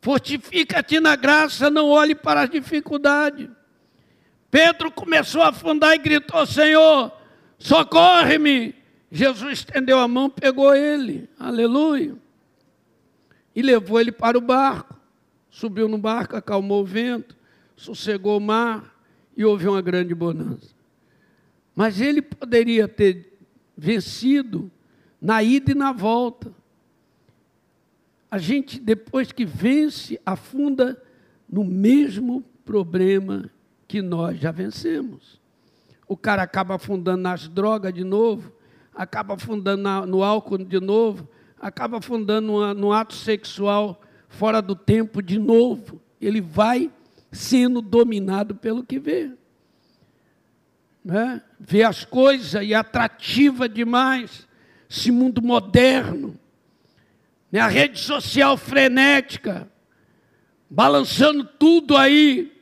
[0.00, 3.48] Fortifica-te na graça, não olhe para as dificuldades.
[4.50, 7.12] Pedro começou a afundar e gritou: Senhor,
[7.58, 8.74] socorre-me.
[9.16, 12.14] Jesus estendeu a mão, pegou ele, aleluia,
[13.54, 14.94] e levou ele para o barco.
[15.48, 17.34] Subiu no barco, acalmou o vento,
[17.74, 18.94] sossegou o mar
[19.34, 20.74] e houve uma grande bonança.
[21.74, 23.38] Mas ele poderia ter
[23.74, 24.70] vencido
[25.18, 26.52] na ida e na volta
[28.30, 31.02] a gente, depois que vence, afunda
[31.48, 33.48] no mesmo problema
[33.88, 35.40] que nós já vencemos.
[36.06, 38.52] O cara acaba afundando nas drogas de novo,
[38.96, 41.28] acaba afundando na, no álcool de novo,
[41.60, 46.00] acaba afundando no, no ato sexual fora do tempo de novo.
[46.20, 46.90] Ele vai
[47.30, 49.30] sendo dominado pelo que vê.
[51.04, 51.42] Né?
[51.60, 54.48] Vê as coisas e é atrativa demais,
[54.88, 56.38] esse mundo moderno
[57.50, 59.70] né, a rede social frenética,
[60.68, 62.52] balançando tudo aí,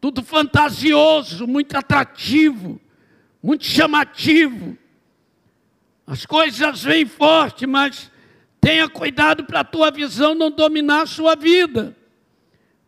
[0.00, 2.80] tudo fantasioso, muito atrativo,
[3.42, 4.78] muito chamativo.
[6.06, 8.10] As coisas vêm forte, mas
[8.60, 11.96] tenha cuidado para a tua visão não dominar a sua vida.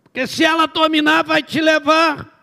[0.05, 2.39] Porque se ela dominar, vai te levar.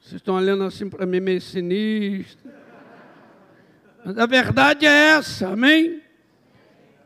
[0.00, 2.50] Vocês estão olhando assim para mim meio sinistro.
[4.04, 6.02] Mas a verdade é essa, amém?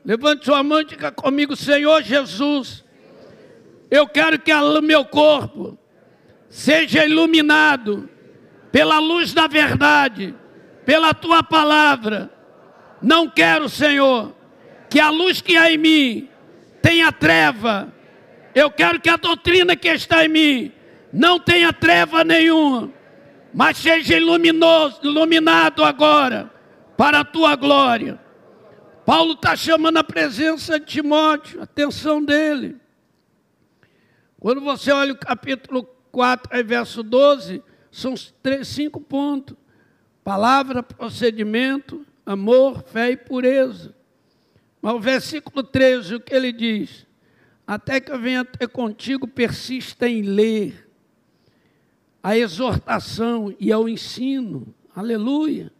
[0.05, 2.85] Levante sua mão e diga comigo, Senhor Jesus,
[3.91, 5.79] eu quero que o meu corpo
[6.49, 8.09] seja iluminado
[8.73, 10.35] pela luz da verdade,
[10.87, 12.31] pela tua palavra.
[13.03, 14.35] Não quero, Senhor,
[14.89, 16.29] que a luz que há em mim
[16.81, 17.93] tenha treva.
[18.55, 20.73] Eu quero que a doutrina que está em mim
[21.13, 22.91] não tenha treva nenhuma,
[23.53, 26.51] mas seja iluminoso, iluminado agora
[26.97, 28.19] para a tua glória.
[29.05, 32.77] Paulo está chamando a presença de Timóteo, a atenção dele.
[34.41, 39.57] Quando você olha o capítulo 4, verso 12, são três, cinco pontos:
[40.27, 43.95] palavra, procedimento, amor, fé e pureza.
[44.83, 47.07] Mas o versículo 13, o que ele diz?
[47.65, 50.91] Até que eu venha ter contigo, persista em ler
[52.21, 54.75] a exortação e ao ensino.
[54.97, 55.73] Aleluia.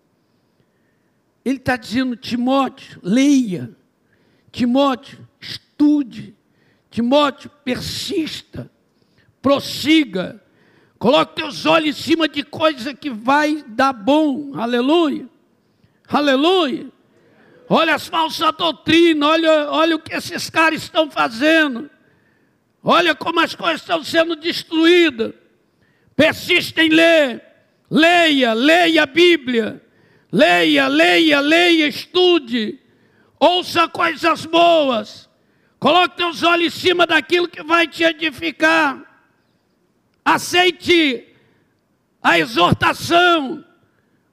[1.45, 3.77] Ele está dizendo, Timóteo, leia.
[4.53, 6.37] Timóteo, estude.
[6.89, 8.71] Timóteo, persista.
[9.43, 10.41] Prossiga.
[10.99, 14.53] Coloque teus olhos em cima de coisa que vai dar bom.
[14.59, 15.29] Aleluia.
[16.09, 16.87] Aleluia.
[17.69, 21.91] Olha as falsas doutrinas, olha, olha o que esses caras estão fazendo.
[22.83, 25.35] Olha como as coisas estão sendo destruídas.
[26.15, 27.43] Persista em ler.
[27.91, 29.83] Leia, leia a Bíblia.
[30.33, 32.81] Leia, leia, leia, estude.
[33.39, 35.29] Ouça coisas boas.
[35.79, 39.06] Coloque teus olhos em cima daquilo que vai te edificar.
[40.27, 41.25] Aceite
[42.21, 43.65] a exortação.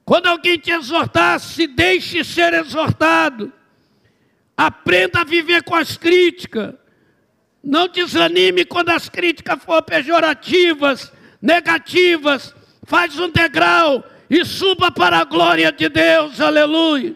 [0.03, 3.53] Quando alguém te exortar, se deixe ser exortado.
[4.58, 6.73] Aprenda a viver com as críticas.
[7.63, 12.56] Não desanime quando as críticas forem pejorativas, negativas.
[12.86, 17.15] Faz um degrau e suba para a glória de Deus, aleluia.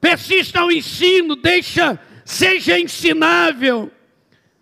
[0.00, 3.92] Persista ao ensino, deixa, seja ensinável,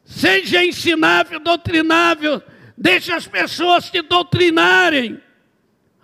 [0.05, 2.43] seja ensinável, doutrinável,
[2.77, 5.21] deixa as pessoas te doutrinarem,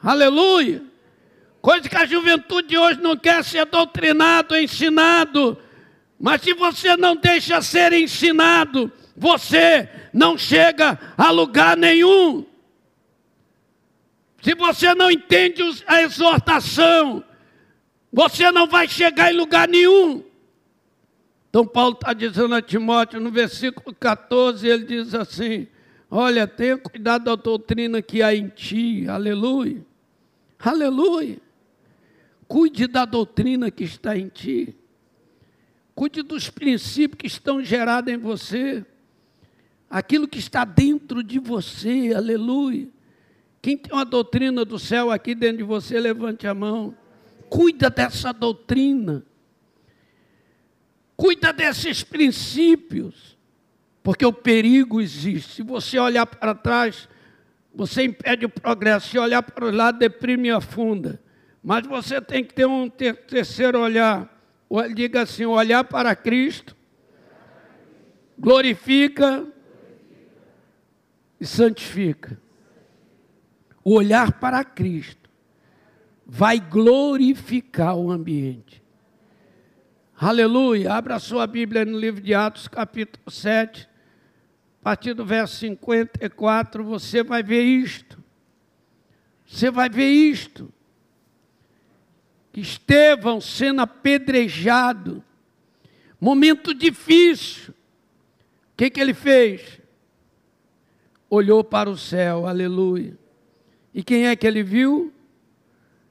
[0.02, 0.82] aleluia.
[1.60, 5.58] Coisa que a juventude de hoje não quer ser doutrinado, ensinado,
[6.18, 12.46] mas se você não deixa ser ensinado, você não chega a lugar nenhum.
[14.42, 17.22] Se você não entende a exortação,
[18.12, 20.24] você não vai chegar em lugar nenhum.
[21.48, 25.66] Então, Paulo está dizendo a Timóteo, no versículo 14, ele diz assim:
[26.10, 29.86] Olha, tenha cuidado da doutrina que há em ti, aleluia,
[30.58, 31.38] aleluia.
[32.48, 34.76] Cuide da doutrina que está em ti,
[35.94, 38.84] cuide dos princípios que estão gerados em você,
[39.88, 42.88] aquilo que está dentro de você, aleluia.
[43.62, 46.96] Quem tem uma doutrina do céu aqui dentro de você, levante a mão.
[47.48, 49.24] Cuida dessa doutrina.
[51.14, 53.29] Cuida desses princípios.
[54.02, 55.56] Porque o perigo existe.
[55.56, 57.08] Se você olhar para trás,
[57.74, 59.08] você impede o progresso.
[59.08, 61.20] Se olhar para o lado, deprime e afunda.
[61.62, 64.28] Mas você tem que ter um terceiro olhar.
[64.94, 66.76] Diga assim: olhar para Cristo,
[68.38, 69.46] glorifica
[71.40, 72.38] e santifica
[73.84, 75.28] o olhar para Cristo
[76.26, 78.80] vai glorificar o ambiente.
[80.16, 80.92] Aleluia.
[80.92, 83.88] Abra sua Bíblia no livro de Atos, capítulo 7,
[84.80, 88.22] a partir do verso 54, você vai ver isto.
[89.46, 90.72] Você vai ver isto.
[92.52, 95.22] Que Estevão sendo apedrejado,
[96.20, 97.72] momento difícil.
[98.72, 99.80] O que, que ele fez?
[101.28, 103.20] Olhou para o céu, aleluia
[103.92, 105.12] e quem é que ele viu?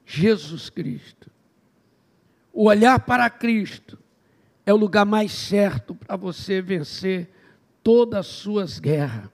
[0.04, 1.30] Jesus Cristo.
[2.52, 3.98] O olhar para Cristo
[4.66, 7.30] é o lugar mais certo para você vencer
[7.82, 9.28] todas as suas guerras.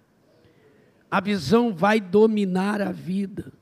[1.11, 3.53] A visão vai dominar a vida.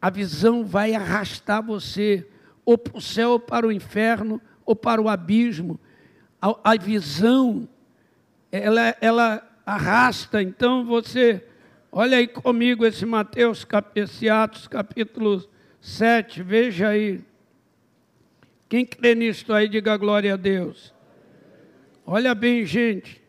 [0.00, 2.26] A visão vai arrastar você
[2.64, 5.78] ou para o céu, ou para o inferno, ou para o abismo.
[6.40, 7.68] A, a visão,
[8.50, 10.42] ela, ela arrasta.
[10.42, 11.44] Então você
[11.98, 15.42] Olha aí comigo esse Mateus, esse Atos capítulo
[15.80, 17.24] 7, veja aí.
[18.68, 20.92] Quem crê nisto aí, diga glória a Deus.
[22.04, 23.22] Olha bem, gente,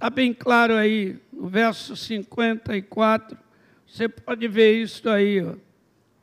[0.00, 3.36] está bem claro aí, no verso 54,
[3.86, 5.42] você pode ver isso aí.
[5.42, 5.50] Ó.
[5.50, 5.56] A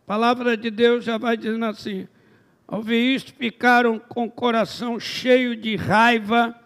[0.07, 2.07] palavra de Deus já vai dizendo assim:
[2.67, 6.59] ao ver isto, ficaram com o coração cheio de raiva,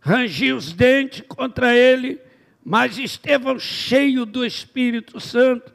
[0.00, 2.18] rangiam os dentes contra ele
[2.64, 5.72] mas Estevão, cheio do Espírito Santo,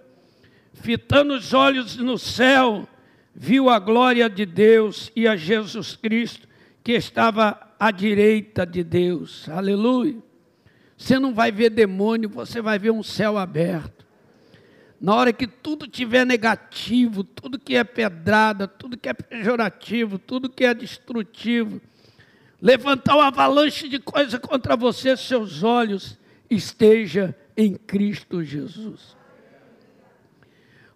[0.73, 2.87] fitando os olhos no céu,
[3.35, 6.47] viu a glória de Deus e a Jesus Cristo,
[6.83, 9.49] que estava à direita de Deus.
[9.49, 10.15] Aleluia.
[10.97, 14.05] Você não vai ver demônio, você vai ver um céu aberto.
[14.99, 20.49] Na hora que tudo tiver negativo, tudo que é pedrada, tudo que é pejorativo, tudo
[20.49, 21.79] que é destrutivo,
[22.59, 26.17] levantar uma avalanche de coisa contra você, seus olhos
[26.49, 29.15] esteja em Cristo Jesus.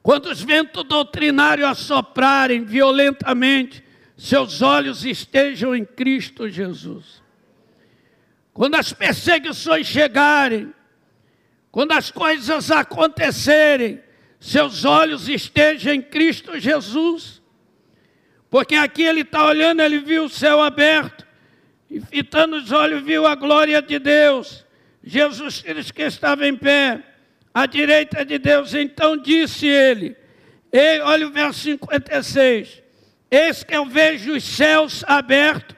[0.01, 3.83] Quando os ventos doutrinários assoprarem violentamente,
[4.17, 7.20] seus olhos estejam em Cristo Jesus.
[8.53, 10.73] Quando as perseguições chegarem,
[11.71, 14.01] quando as coisas acontecerem,
[14.39, 17.41] seus olhos estejam em Cristo Jesus.
[18.49, 21.25] Porque aqui ele está olhando, ele viu o céu aberto,
[21.89, 24.65] e fitando os olhos viu a glória de Deus,
[25.03, 27.01] Jesus Cristo que estava em pé,
[27.53, 28.73] à direita de Deus.
[28.73, 30.17] Então disse ele,
[30.73, 32.81] e, olha o verso 56,
[33.29, 35.75] eis que eu vejo os céus abertos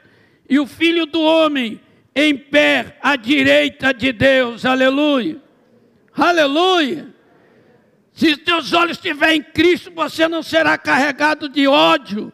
[0.49, 1.79] e o Filho do Homem
[2.15, 5.41] em pé à direita de Deus, aleluia,
[6.15, 7.13] aleluia.
[8.13, 12.31] Se teus olhos estiverem em Cristo, você não será carregado de ódio,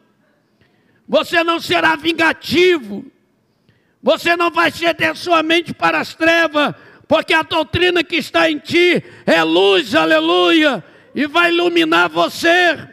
[1.08, 3.10] você não será vingativo,
[4.04, 6.76] você não vai ceder sua mente para as trevas,
[7.08, 10.84] porque a doutrina que está em ti é luz, aleluia,
[11.16, 12.88] e vai iluminar você,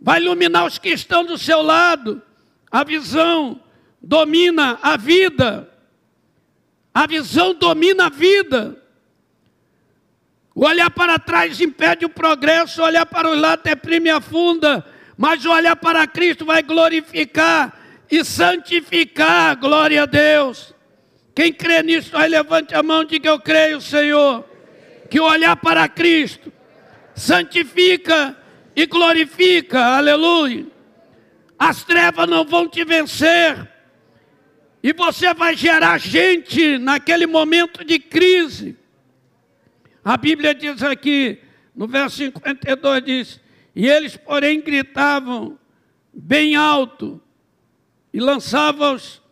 [0.00, 2.22] vai iluminar os que estão do seu lado.
[2.70, 3.60] A visão
[4.04, 5.68] domina a vida,
[6.92, 8.80] a visão domina a vida.
[10.54, 14.86] O olhar para trás impede o progresso, o olhar para o lado deprime e afunda,
[15.16, 17.76] mas o olhar para Cristo vai glorificar
[18.10, 20.72] e santificar, glória a Deus.
[21.34, 24.44] Quem crê nisso, aí levante a mão e diga: Eu creio, Senhor,
[25.10, 26.52] que o olhar para Cristo
[27.16, 28.36] santifica
[28.76, 30.66] e glorifica, aleluia.
[31.58, 33.73] As trevas não vão te vencer,
[34.84, 38.76] e você vai gerar gente naquele momento de crise.
[40.04, 41.38] A Bíblia diz aqui,
[41.74, 43.40] no verso 52, diz:
[43.74, 45.58] E eles, porém, gritavam
[46.12, 47.18] bem alto,
[48.12, 49.22] e lançava os,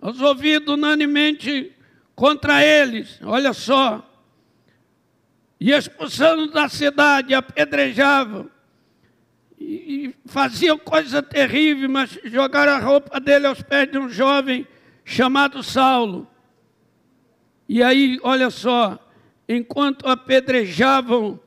[0.00, 1.72] os ouvidos unanimemente
[2.14, 3.20] contra eles.
[3.22, 4.08] Olha só.
[5.60, 8.50] E expulsando da cidade, apedrejavam.
[9.60, 14.66] E, e faziam coisa terrível, mas jogaram a roupa dele aos pés de um jovem
[15.04, 16.26] chamado Saulo.
[17.68, 18.98] E aí, olha só,
[19.48, 21.40] enquanto apedrejavam,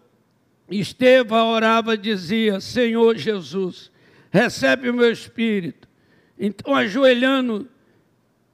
[0.70, 3.92] Estevão orava e dizia: Senhor Jesus,
[4.32, 5.88] recebe o meu espírito.
[6.38, 7.70] Então, ajoelhando,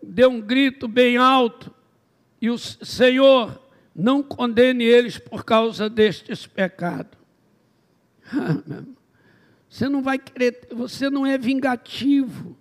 [0.03, 1.73] deu um grito bem alto,
[2.41, 3.61] e o Senhor
[3.95, 7.17] não condene eles por causa destes pecados.
[9.69, 12.57] Você não vai querer, você não é vingativo.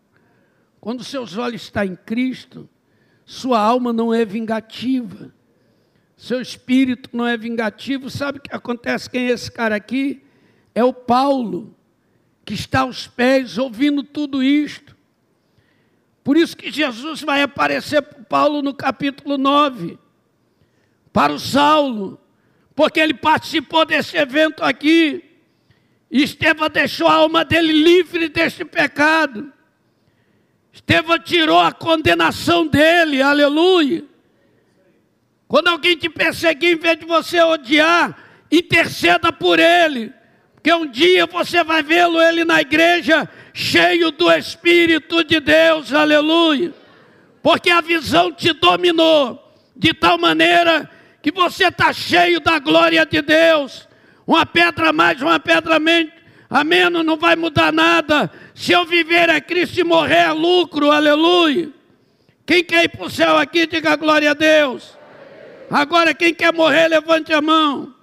[0.80, 2.68] Quando seus olhos estão em Cristo,
[3.24, 5.32] sua alma não é vingativa.
[6.16, 8.10] Seu espírito não é vingativo.
[8.10, 9.08] Sabe o que acontece?
[9.08, 10.22] Quem é esse cara aqui?
[10.74, 11.76] É o Paulo,
[12.44, 14.96] que está aos pés ouvindo tudo isto.
[16.24, 19.98] Por isso que Jesus vai aparecer para Paulo no capítulo 9,
[21.12, 22.20] para o Saulo,
[22.74, 25.24] porque ele participou desse evento aqui.
[26.10, 29.52] E Estevão deixou a alma dele livre deste pecado.
[30.72, 34.04] Estevão tirou a condenação dele, aleluia.
[35.48, 38.16] Quando alguém te perseguir, em vez de você odiar,
[38.50, 40.12] interceda por ele,
[40.54, 46.72] porque um dia você vai vê-lo ele na igreja cheio do Espírito de Deus, aleluia.
[47.42, 49.42] Porque a visão te dominou
[49.74, 50.88] de tal maneira
[51.22, 53.88] que você está cheio da glória de Deus.
[54.26, 56.12] Uma pedra mais, uma pedra menos,
[56.50, 58.28] a menos não vai mudar nada.
[58.56, 61.72] Se eu viver é Cristo e morrer é lucro, aleluia.
[62.44, 64.98] Quem quer ir para o céu aqui, diga glória a Deus.
[65.70, 67.94] Agora, quem quer morrer, levante a mão.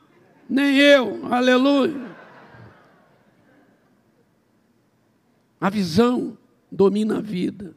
[0.50, 2.08] Nem eu, aleluia.
[5.60, 6.38] A visão
[6.72, 7.76] domina a vida.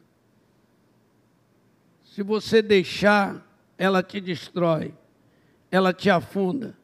[2.05, 3.45] Se você deixar,
[3.77, 4.93] ela te destrói,
[5.69, 6.77] ela te afunda.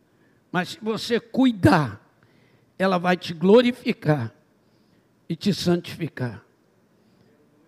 [0.52, 2.02] Mas se você cuidar,
[2.78, 4.34] ela vai te glorificar
[5.28, 6.43] e te santificar.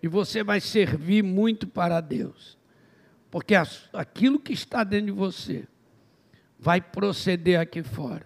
[0.02, 2.58] E você vai servir muito para Deus.
[3.30, 3.54] Porque
[3.94, 5.68] aquilo que está dentro de você
[6.58, 8.26] vai proceder aqui fora.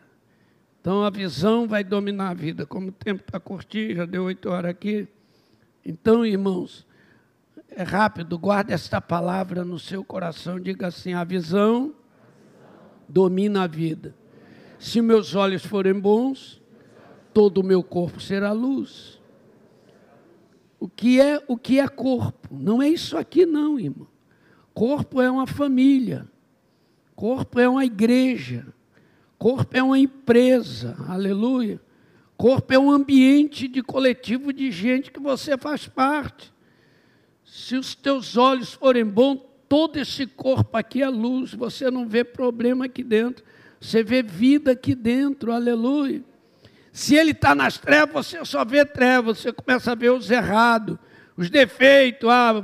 [0.80, 2.66] Então a visão vai dominar a vida.
[2.66, 5.08] Como o tempo está curtinho, já deu oito horas aqui.
[5.86, 6.86] Então, irmãos,
[7.70, 10.60] é rápido, guarde esta palavra no seu coração.
[10.60, 11.94] Diga assim: a visão
[13.08, 14.16] domina a vida.
[14.80, 16.62] Se meus olhos forem bons,
[17.34, 19.20] todo o meu corpo será luz.
[20.80, 22.50] O que é o que é corpo?
[22.52, 24.08] Não é isso aqui não, irmão.
[24.74, 26.28] Corpo é uma família.
[27.16, 28.68] Corpo é uma igreja.
[29.38, 31.80] Corpo é uma empresa, aleluia.
[32.36, 36.52] Corpo é um ambiente de coletivo de gente que você faz parte.
[37.46, 42.24] Se os teus olhos forem bons, todo esse corpo aqui é luz, você não vê
[42.24, 43.44] problema aqui dentro,
[43.80, 46.24] você vê vida aqui dentro, aleluia.
[46.94, 50.96] Se ele está nas trevas, você só vê trevas, você começa a ver os errados,
[51.36, 52.64] os defeitos, ah,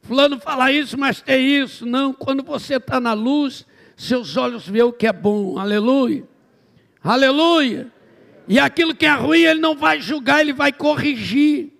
[0.00, 1.84] fulano fala isso, mas tem isso.
[1.84, 3.66] Não, quando você está na luz,
[3.96, 6.22] seus olhos veem o que é bom, aleluia,
[7.02, 7.92] aleluia.
[8.46, 11.72] E aquilo que é ruim, ele não vai julgar, ele vai corrigir,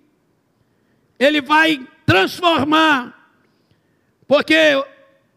[1.17, 3.31] ele vai transformar.
[4.27, 4.55] Porque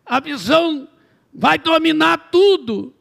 [0.05, 0.89] a visão
[1.33, 2.93] vai dominar tudo.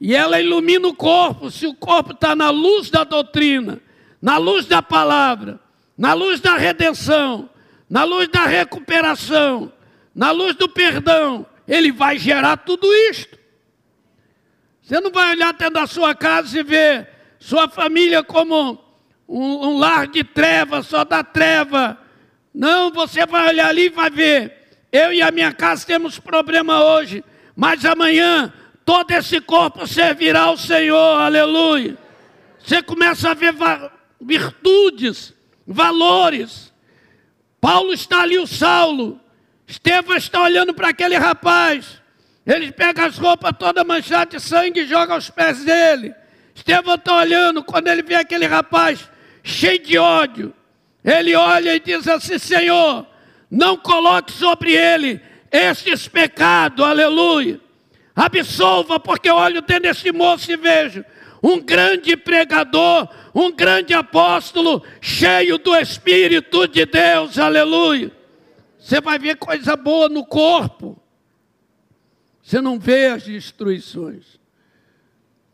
[0.00, 1.50] E ela ilumina o corpo.
[1.50, 3.80] Se o corpo está na luz da doutrina,
[4.20, 5.60] na luz da palavra,
[5.96, 7.48] na luz da redenção,
[7.88, 9.72] na luz da recuperação,
[10.14, 13.38] na luz do perdão, ele vai gerar tudo isto.
[14.82, 18.78] Você não vai olhar até da sua casa e ver sua família como
[19.28, 21.98] um, um lar de treva, só da treva.
[22.54, 24.58] Não, você vai olhar ali e vai ver.
[24.90, 27.22] Eu e a minha casa temos problema hoje,
[27.54, 28.52] mas amanhã
[28.88, 31.94] todo esse corpo servirá ao Senhor, aleluia.
[32.58, 33.54] Você começa a ver
[34.18, 35.34] virtudes,
[35.66, 36.72] valores.
[37.60, 39.20] Paulo está ali, o Saulo.
[39.66, 42.00] Estevão está olhando para aquele rapaz.
[42.46, 46.14] Ele pega as roupas toda manchadas de sangue e joga aos pés dele.
[46.54, 49.06] Estevão está olhando quando ele vê aquele rapaz
[49.42, 50.54] cheio de ódio.
[51.04, 53.06] Ele olha e diz assim: Senhor,
[53.50, 55.20] não coloque sobre ele
[55.52, 57.67] estes pecados, aleluia.
[58.18, 61.04] Absolva, porque eu olho dentro desse moço e vejo
[61.40, 68.10] um grande pregador, um grande apóstolo, cheio do Espírito de Deus, aleluia.
[68.76, 71.00] Você vai ver coisa boa no corpo.
[72.42, 74.40] Você não vê as destruições.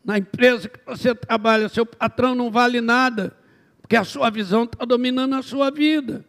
[0.03, 3.37] Na empresa que você trabalha, seu patrão não vale nada,
[3.79, 6.25] porque a sua visão está dominando a sua vida.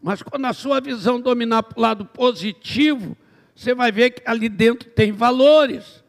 [0.00, 3.16] Mas quando a sua visão dominar para o lado positivo,
[3.60, 6.02] você vai ver que ali dentro tem valores.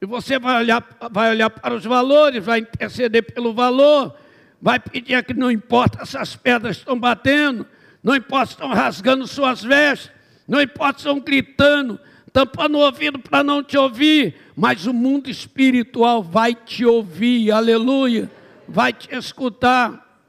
[0.00, 4.16] E você vai olhar, vai olhar para os valores, vai interceder pelo valor,
[4.58, 7.66] vai pedir que não importa se as pedras estão batendo,
[8.02, 10.10] não importa se estão rasgando suas vestes,
[10.46, 12.00] não importa se estão gritando,
[12.32, 18.30] tampando o ouvido para não te ouvir, mas o mundo espiritual vai te ouvir, aleluia,
[18.66, 20.22] vai te escutar,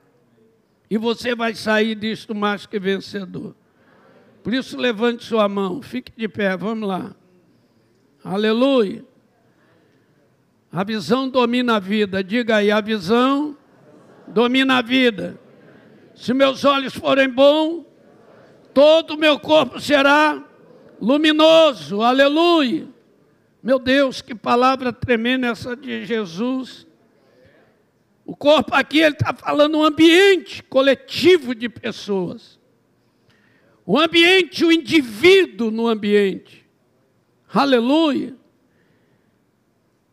[0.89, 3.55] e você vai sair disto mais que vencedor.
[4.49, 7.15] Por isso, levante sua mão, fique de pé, vamos lá,
[8.23, 9.05] aleluia.
[10.71, 12.23] A visão domina a vida.
[12.23, 13.55] Diga aí, a visão
[14.25, 15.39] domina a vida.
[16.15, 17.85] Se meus olhos forem bons,
[18.73, 20.43] todo o meu corpo será
[20.99, 22.01] luminoso.
[22.01, 22.87] Aleluia.
[23.61, 26.87] Meu Deus, que palavra tremenda essa de Jesus.
[28.25, 32.58] O corpo aqui, ele está falando um ambiente coletivo de pessoas.
[33.91, 36.63] O ambiente, o indivíduo no ambiente.
[37.51, 38.35] Aleluia.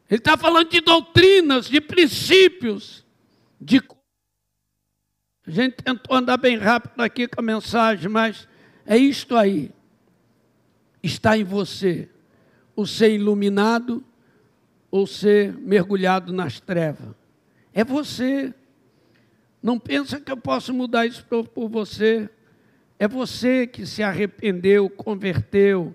[0.09, 3.05] Ele está falando de doutrinas, de princípios,
[3.61, 3.83] de.
[5.47, 8.49] A gente tentou andar bem rápido aqui com a mensagem, mas
[8.87, 9.71] é isto aí.
[11.03, 12.09] Está em você
[12.75, 14.03] o ser iluminado
[14.91, 17.15] ou ser mergulhado nas trevas.
[17.75, 18.55] É você.
[19.63, 22.31] Não pensa que eu posso mudar isso por você.
[22.99, 25.95] É você que se arrependeu, converteu,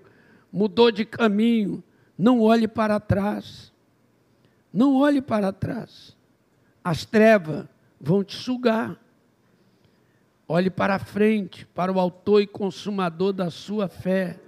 [0.52, 1.82] mudou de caminho.
[2.16, 3.72] Não olhe para trás.
[4.72, 6.16] Não olhe para trás.
[6.82, 7.66] As trevas
[8.00, 8.96] vão te sugar.
[10.46, 14.38] Olhe para frente, para o autor e consumador da sua fé.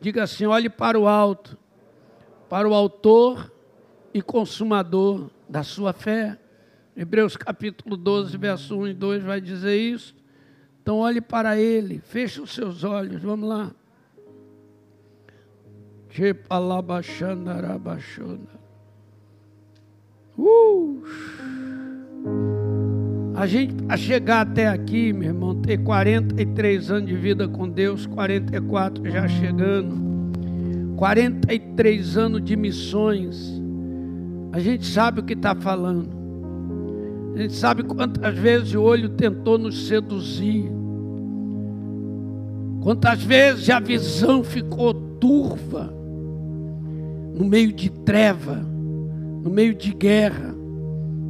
[0.00, 1.56] Diga assim: olhe para o alto,
[2.48, 3.52] para o autor
[4.12, 6.38] e consumador da sua fé.
[6.96, 10.15] Hebreus capítulo 12, verso 1 e 2 vai dizer isso.
[10.86, 13.72] Então olhe para ele, feche os seus olhos, vamos lá.
[20.38, 21.02] Uh!
[23.34, 28.06] A gente, para chegar até aqui, meu irmão, ter 43 anos de vida com Deus,
[28.06, 30.32] 44 já chegando,
[30.94, 33.60] 43 anos de missões,
[34.52, 36.15] a gente sabe o que está falando.
[37.36, 40.64] A gente sabe quantas vezes o olho tentou nos seduzir.
[42.82, 45.92] Quantas vezes a visão ficou turva,
[47.34, 48.74] no meio de treva
[49.46, 50.52] no meio de guerra,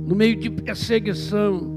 [0.06, 1.70] no meio de perseguição.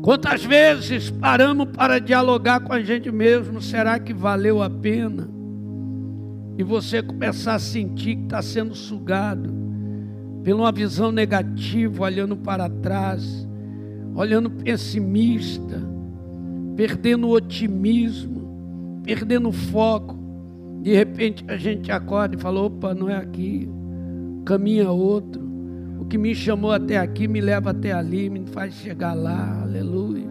[0.00, 3.60] Quantas vezes paramos para dialogar com a gente mesmo?
[3.60, 5.28] Será que valeu a pena?
[6.56, 9.52] E você começar a sentir que está sendo sugado
[10.42, 13.46] pela uma visão negativa, olhando para trás,
[14.14, 15.82] olhando pessimista,
[16.76, 20.18] perdendo o otimismo, perdendo o foco.
[20.82, 23.68] De repente a gente acorda e fala: opa, não é aqui
[24.44, 25.48] caminha outro.
[26.00, 29.60] O que me chamou até aqui me leva até ali, me faz chegar lá.
[29.62, 30.28] Aleluia.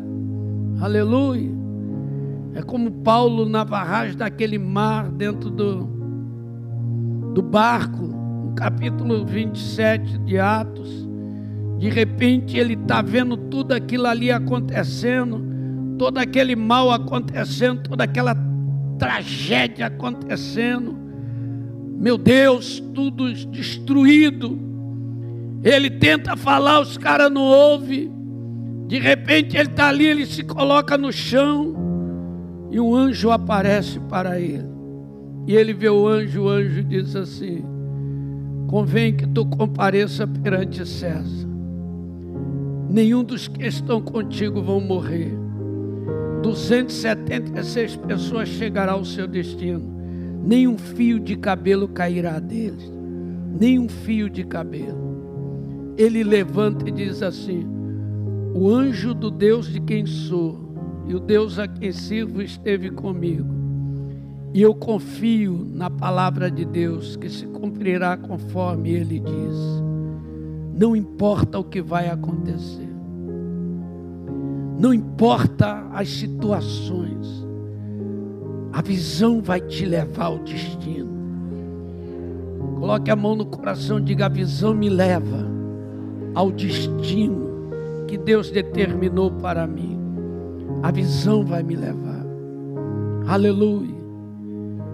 [0.82, 1.52] Aleluia.
[2.54, 5.88] É como Paulo na barragem daquele mar, dentro do,
[7.34, 8.10] do barco,
[8.56, 11.08] capítulo 27 de Atos.
[11.78, 15.42] De repente ele está vendo tudo aquilo ali acontecendo,
[15.98, 18.36] todo aquele mal acontecendo, toda aquela
[18.98, 20.98] tragédia acontecendo.
[21.98, 24.60] Meu Deus, tudo destruído.
[25.64, 28.12] Ele tenta falar, os caras não ouvem.
[28.88, 31.76] De repente ele está ali, ele se coloca no chão
[32.72, 34.68] e um anjo aparece para ele.
[35.48, 37.64] E ele vê o anjo, o anjo diz assim:
[38.70, 41.48] Convém que tu compareça perante César.
[42.88, 45.34] Nenhum dos que estão contigo vão morrer.
[46.44, 49.82] 276 pessoas chegará ao seu destino.
[50.46, 52.94] Nem um fio de cabelo cairá deles.
[53.60, 55.96] Nem um fio de cabelo.
[55.98, 57.66] Ele levanta e diz assim:
[58.54, 60.76] O anjo do Deus de quem sou
[61.08, 63.59] e o Deus a quem sirvo esteve comigo.
[64.54, 69.58] E eu confio na palavra de Deus que se cumprirá conforme ele diz.
[70.74, 72.90] Não importa o que vai acontecer.
[74.80, 77.46] Não importa as situações.
[78.72, 81.10] A visão vai te levar ao destino.
[82.80, 85.46] Coloque a mão no coração e diga: a visão me leva
[86.34, 87.50] ao destino
[88.08, 90.00] que Deus determinou para mim.
[90.82, 92.26] A visão vai me levar.
[93.28, 93.99] Aleluia.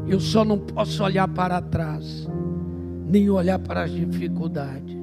[0.08, 2.28] Eu só não posso olhar para trás
[3.08, 4.98] nem olhar para as dificuldades,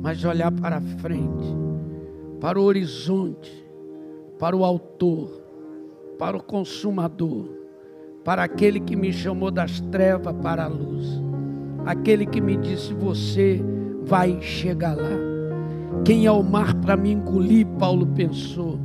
[0.00, 1.56] mas olhar para frente,
[2.40, 3.52] para o horizonte,
[4.38, 5.42] para o autor,
[6.18, 7.48] para o consumador,
[8.24, 11.20] para aquele que me chamou das trevas para a luz,
[11.84, 13.62] aquele que me disse: Você
[14.04, 15.32] vai chegar lá.
[16.04, 17.66] Quem é o mar para me engolir?
[17.78, 18.78] Paulo pensou.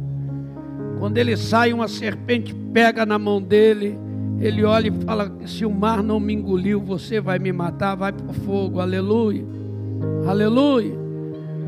[0.99, 3.97] Quando ele sai, uma serpente pega na mão dele
[4.39, 8.11] ele olha e fala: Se o mar não me engoliu, você vai me matar, vai
[8.11, 8.79] para o fogo.
[8.79, 9.45] Aleluia.
[10.27, 10.95] Aleluia.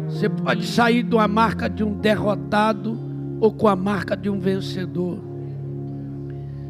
[0.07, 2.97] Você pode sair de uma marca de um derrotado
[3.39, 5.19] ou com a marca de um vencedor.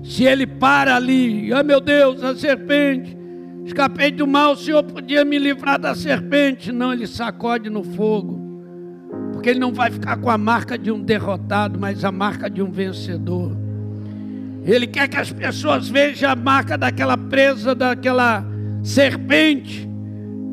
[0.04, 3.18] Se ele para ali, oh meu Deus, a serpente,
[3.66, 6.72] escapei do mal, o Senhor podia me livrar da serpente.
[6.72, 8.40] Não, ele sacode no fogo.
[9.34, 12.62] Porque ele não vai ficar com a marca de um derrotado, mas a marca de
[12.62, 13.69] um vencedor.
[14.66, 18.46] Ele quer que as pessoas vejam a marca daquela presa, daquela
[18.84, 19.88] serpente.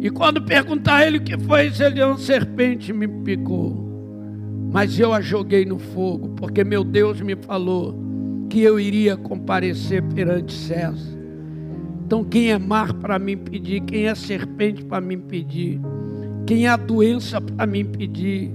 [0.00, 3.84] E quando perguntar a ele o que foi ele é uma serpente me picou.
[4.72, 7.94] Mas eu a joguei no fogo, porque meu Deus me falou
[8.48, 11.16] que eu iria comparecer perante César.
[12.04, 13.80] Então, quem é mar para me impedir?
[13.80, 15.80] Quem é serpente para me impedir?
[16.46, 18.52] Quem é doença para me impedir?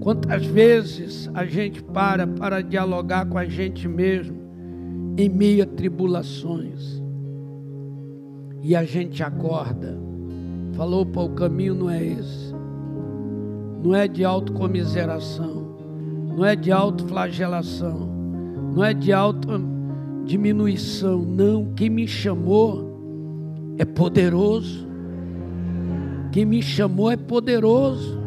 [0.00, 4.41] Quantas vezes a gente para para dialogar com a gente mesmo
[5.16, 7.00] em meio a tribulações.
[8.62, 9.98] E a gente acorda.
[10.72, 12.54] Falou, para o caminho não é esse.
[13.82, 15.76] Não é de autocomiseração.
[16.36, 18.10] Não é de autoflagelação.
[18.74, 21.22] Não é de autodiminuição.
[21.22, 21.72] Não.
[21.74, 22.90] Quem me chamou
[23.78, 24.88] é poderoso.
[26.30, 28.22] Quem me chamou é poderoso.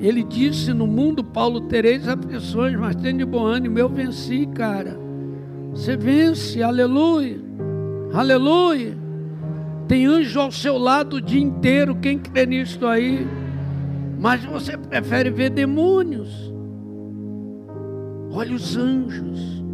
[0.00, 3.78] Ele disse: No mundo, Paulo, tereis aflições, mas tem de bom ânimo.
[3.78, 5.01] Eu venci, cara.
[5.74, 7.40] Você vence, aleluia,
[8.12, 8.94] aleluia.
[9.88, 13.26] Tem anjo ao seu lado o dia inteiro, quem crê nisso aí?
[14.18, 16.52] Mas você prefere ver demônios.
[18.30, 19.64] Olha os anjos.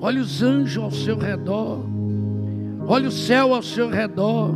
[0.00, 1.86] Olha os anjos ao seu redor.
[2.86, 4.50] Olha o céu ao seu redor.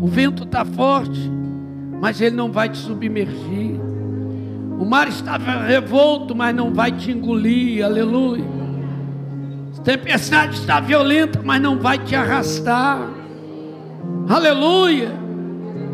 [0.00, 1.30] O vento está forte,
[2.00, 3.80] mas ele não vai te submergir.
[4.78, 7.84] O mar está revolto, mas não vai te engolir.
[7.84, 8.55] Aleluia
[9.82, 13.08] tempestade está violenta, mas não vai te arrastar.
[14.28, 15.10] Aleluia.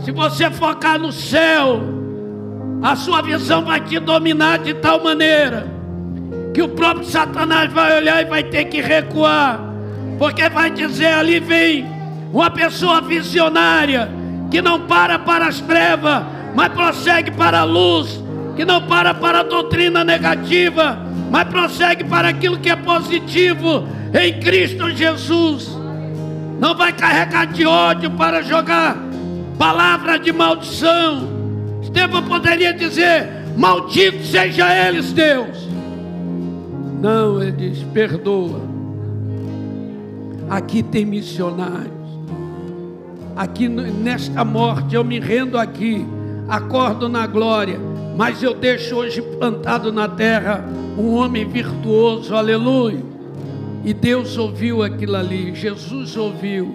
[0.05, 1.81] Se você focar no céu,
[2.83, 5.71] a sua visão vai te dominar de tal maneira
[6.53, 9.61] que o próprio Satanás vai olhar e vai ter que recuar,
[10.19, 11.87] porque vai dizer: ali vem
[12.33, 14.11] uma pessoa visionária
[14.51, 16.25] que não para para as trevas,
[16.55, 18.21] mas prossegue para a luz,
[18.57, 24.39] que não para para a doutrina negativa mas prossegue para aquilo que é positivo em
[24.39, 25.67] Cristo Jesus.
[26.61, 28.99] Não vai carregar de ódio para jogar
[29.59, 31.27] palavra de maldição.
[31.81, 35.67] Estevão poderia dizer: Maldito seja eles, Deus.
[37.01, 38.61] Não, ele diz: Perdoa.
[40.51, 41.91] Aqui tem missionários.
[43.35, 46.07] Aqui nesta morte eu me rendo aqui,
[46.47, 47.81] acordo na glória,
[48.17, 50.65] mas eu deixo hoje plantado na terra
[50.99, 53.03] um homem virtuoso, aleluia.
[53.85, 56.75] E Deus ouviu aquilo ali, Jesus ouviu.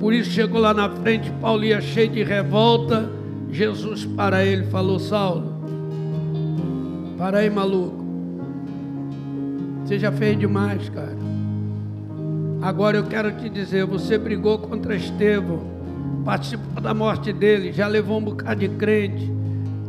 [0.00, 3.10] Por isso chegou lá na frente, Paulo ia cheio de revolta.
[3.50, 5.54] Jesus para ele falou: Saulo,
[7.16, 8.04] para aí, maluco.
[9.84, 11.16] Você já fez demais, cara.
[12.60, 15.62] Agora eu quero te dizer, você brigou contra Estevão,
[16.24, 19.35] participou da morte dele, já levou um bocado de crente.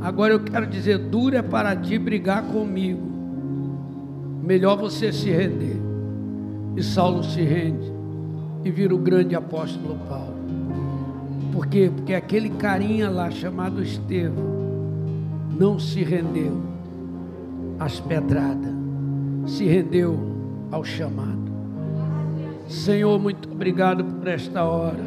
[0.01, 3.01] Agora eu quero dizer, duro é para ti brigar comigo.
[4.43, 5.77] Melhor você se render.
[6.75, 7.91] E Saulo se rende
[8.63, 10.37] e vira o grande apóstolo Paulo.
[11.51, 11.91] Por quê?
[11.93, 14.45] Porque aquele carinha lá chamado Estevão
[15.57, 16.61] não se rendeu
[17.79, 18.73] às pedradas,
[19.47, 20.19] se rendeu
[20.71, 21.47] ao chamado.
[22.67, 25.03] Senhor, muito obrigado por esta hora.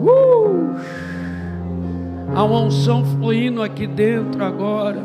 [0.00, 0.74] Uh!
[2.34, 5.04] Há uma unção fluindo aqui dentro agora.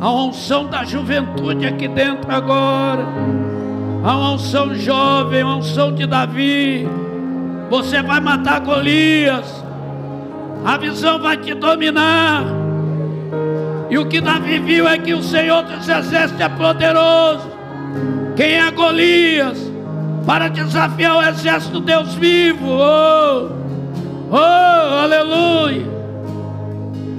[0.00, 3.04] Há uma unção da juventude aqui dentro agora.
[4.02, 6.88] Há uma unção jovem, uma unção de Davi.
[7.68, 9.62] Você vai matar Golias.
[10.64, 12.44] A visão vai te dominar.
[13.90, 17.50] E o que Davi viu é que o Senhor dos Exércitos é poderoso.
[18.36, 19.69] Quem é Golias?
[20.26, 22.66] Para desafiar o exército Deus vivo.
[22.66, 23.50] Oh,
[24.30, 25.86] oh, aleluia.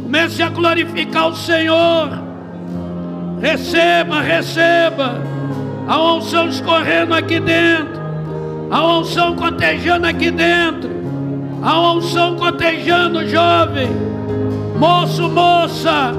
[0.03, 2.09] Comece a glorificar o Senhor.
[3.41, 5.21] Receba, receba.
[5.87, 7.99] A unção escorrendo aqui dentro.
[8.69, 10.91] A unção cotejando aqui dentro.
[11.61, 13.89] A unção cotejando, jovem.
[14.77, 16.13] Moço, moça.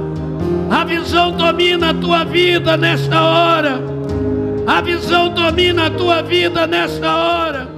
[0.70, 3.91] A visão domina a tua vida nesta hora.
[4.66, 7.71] A visão domina a tua vida nesta hora.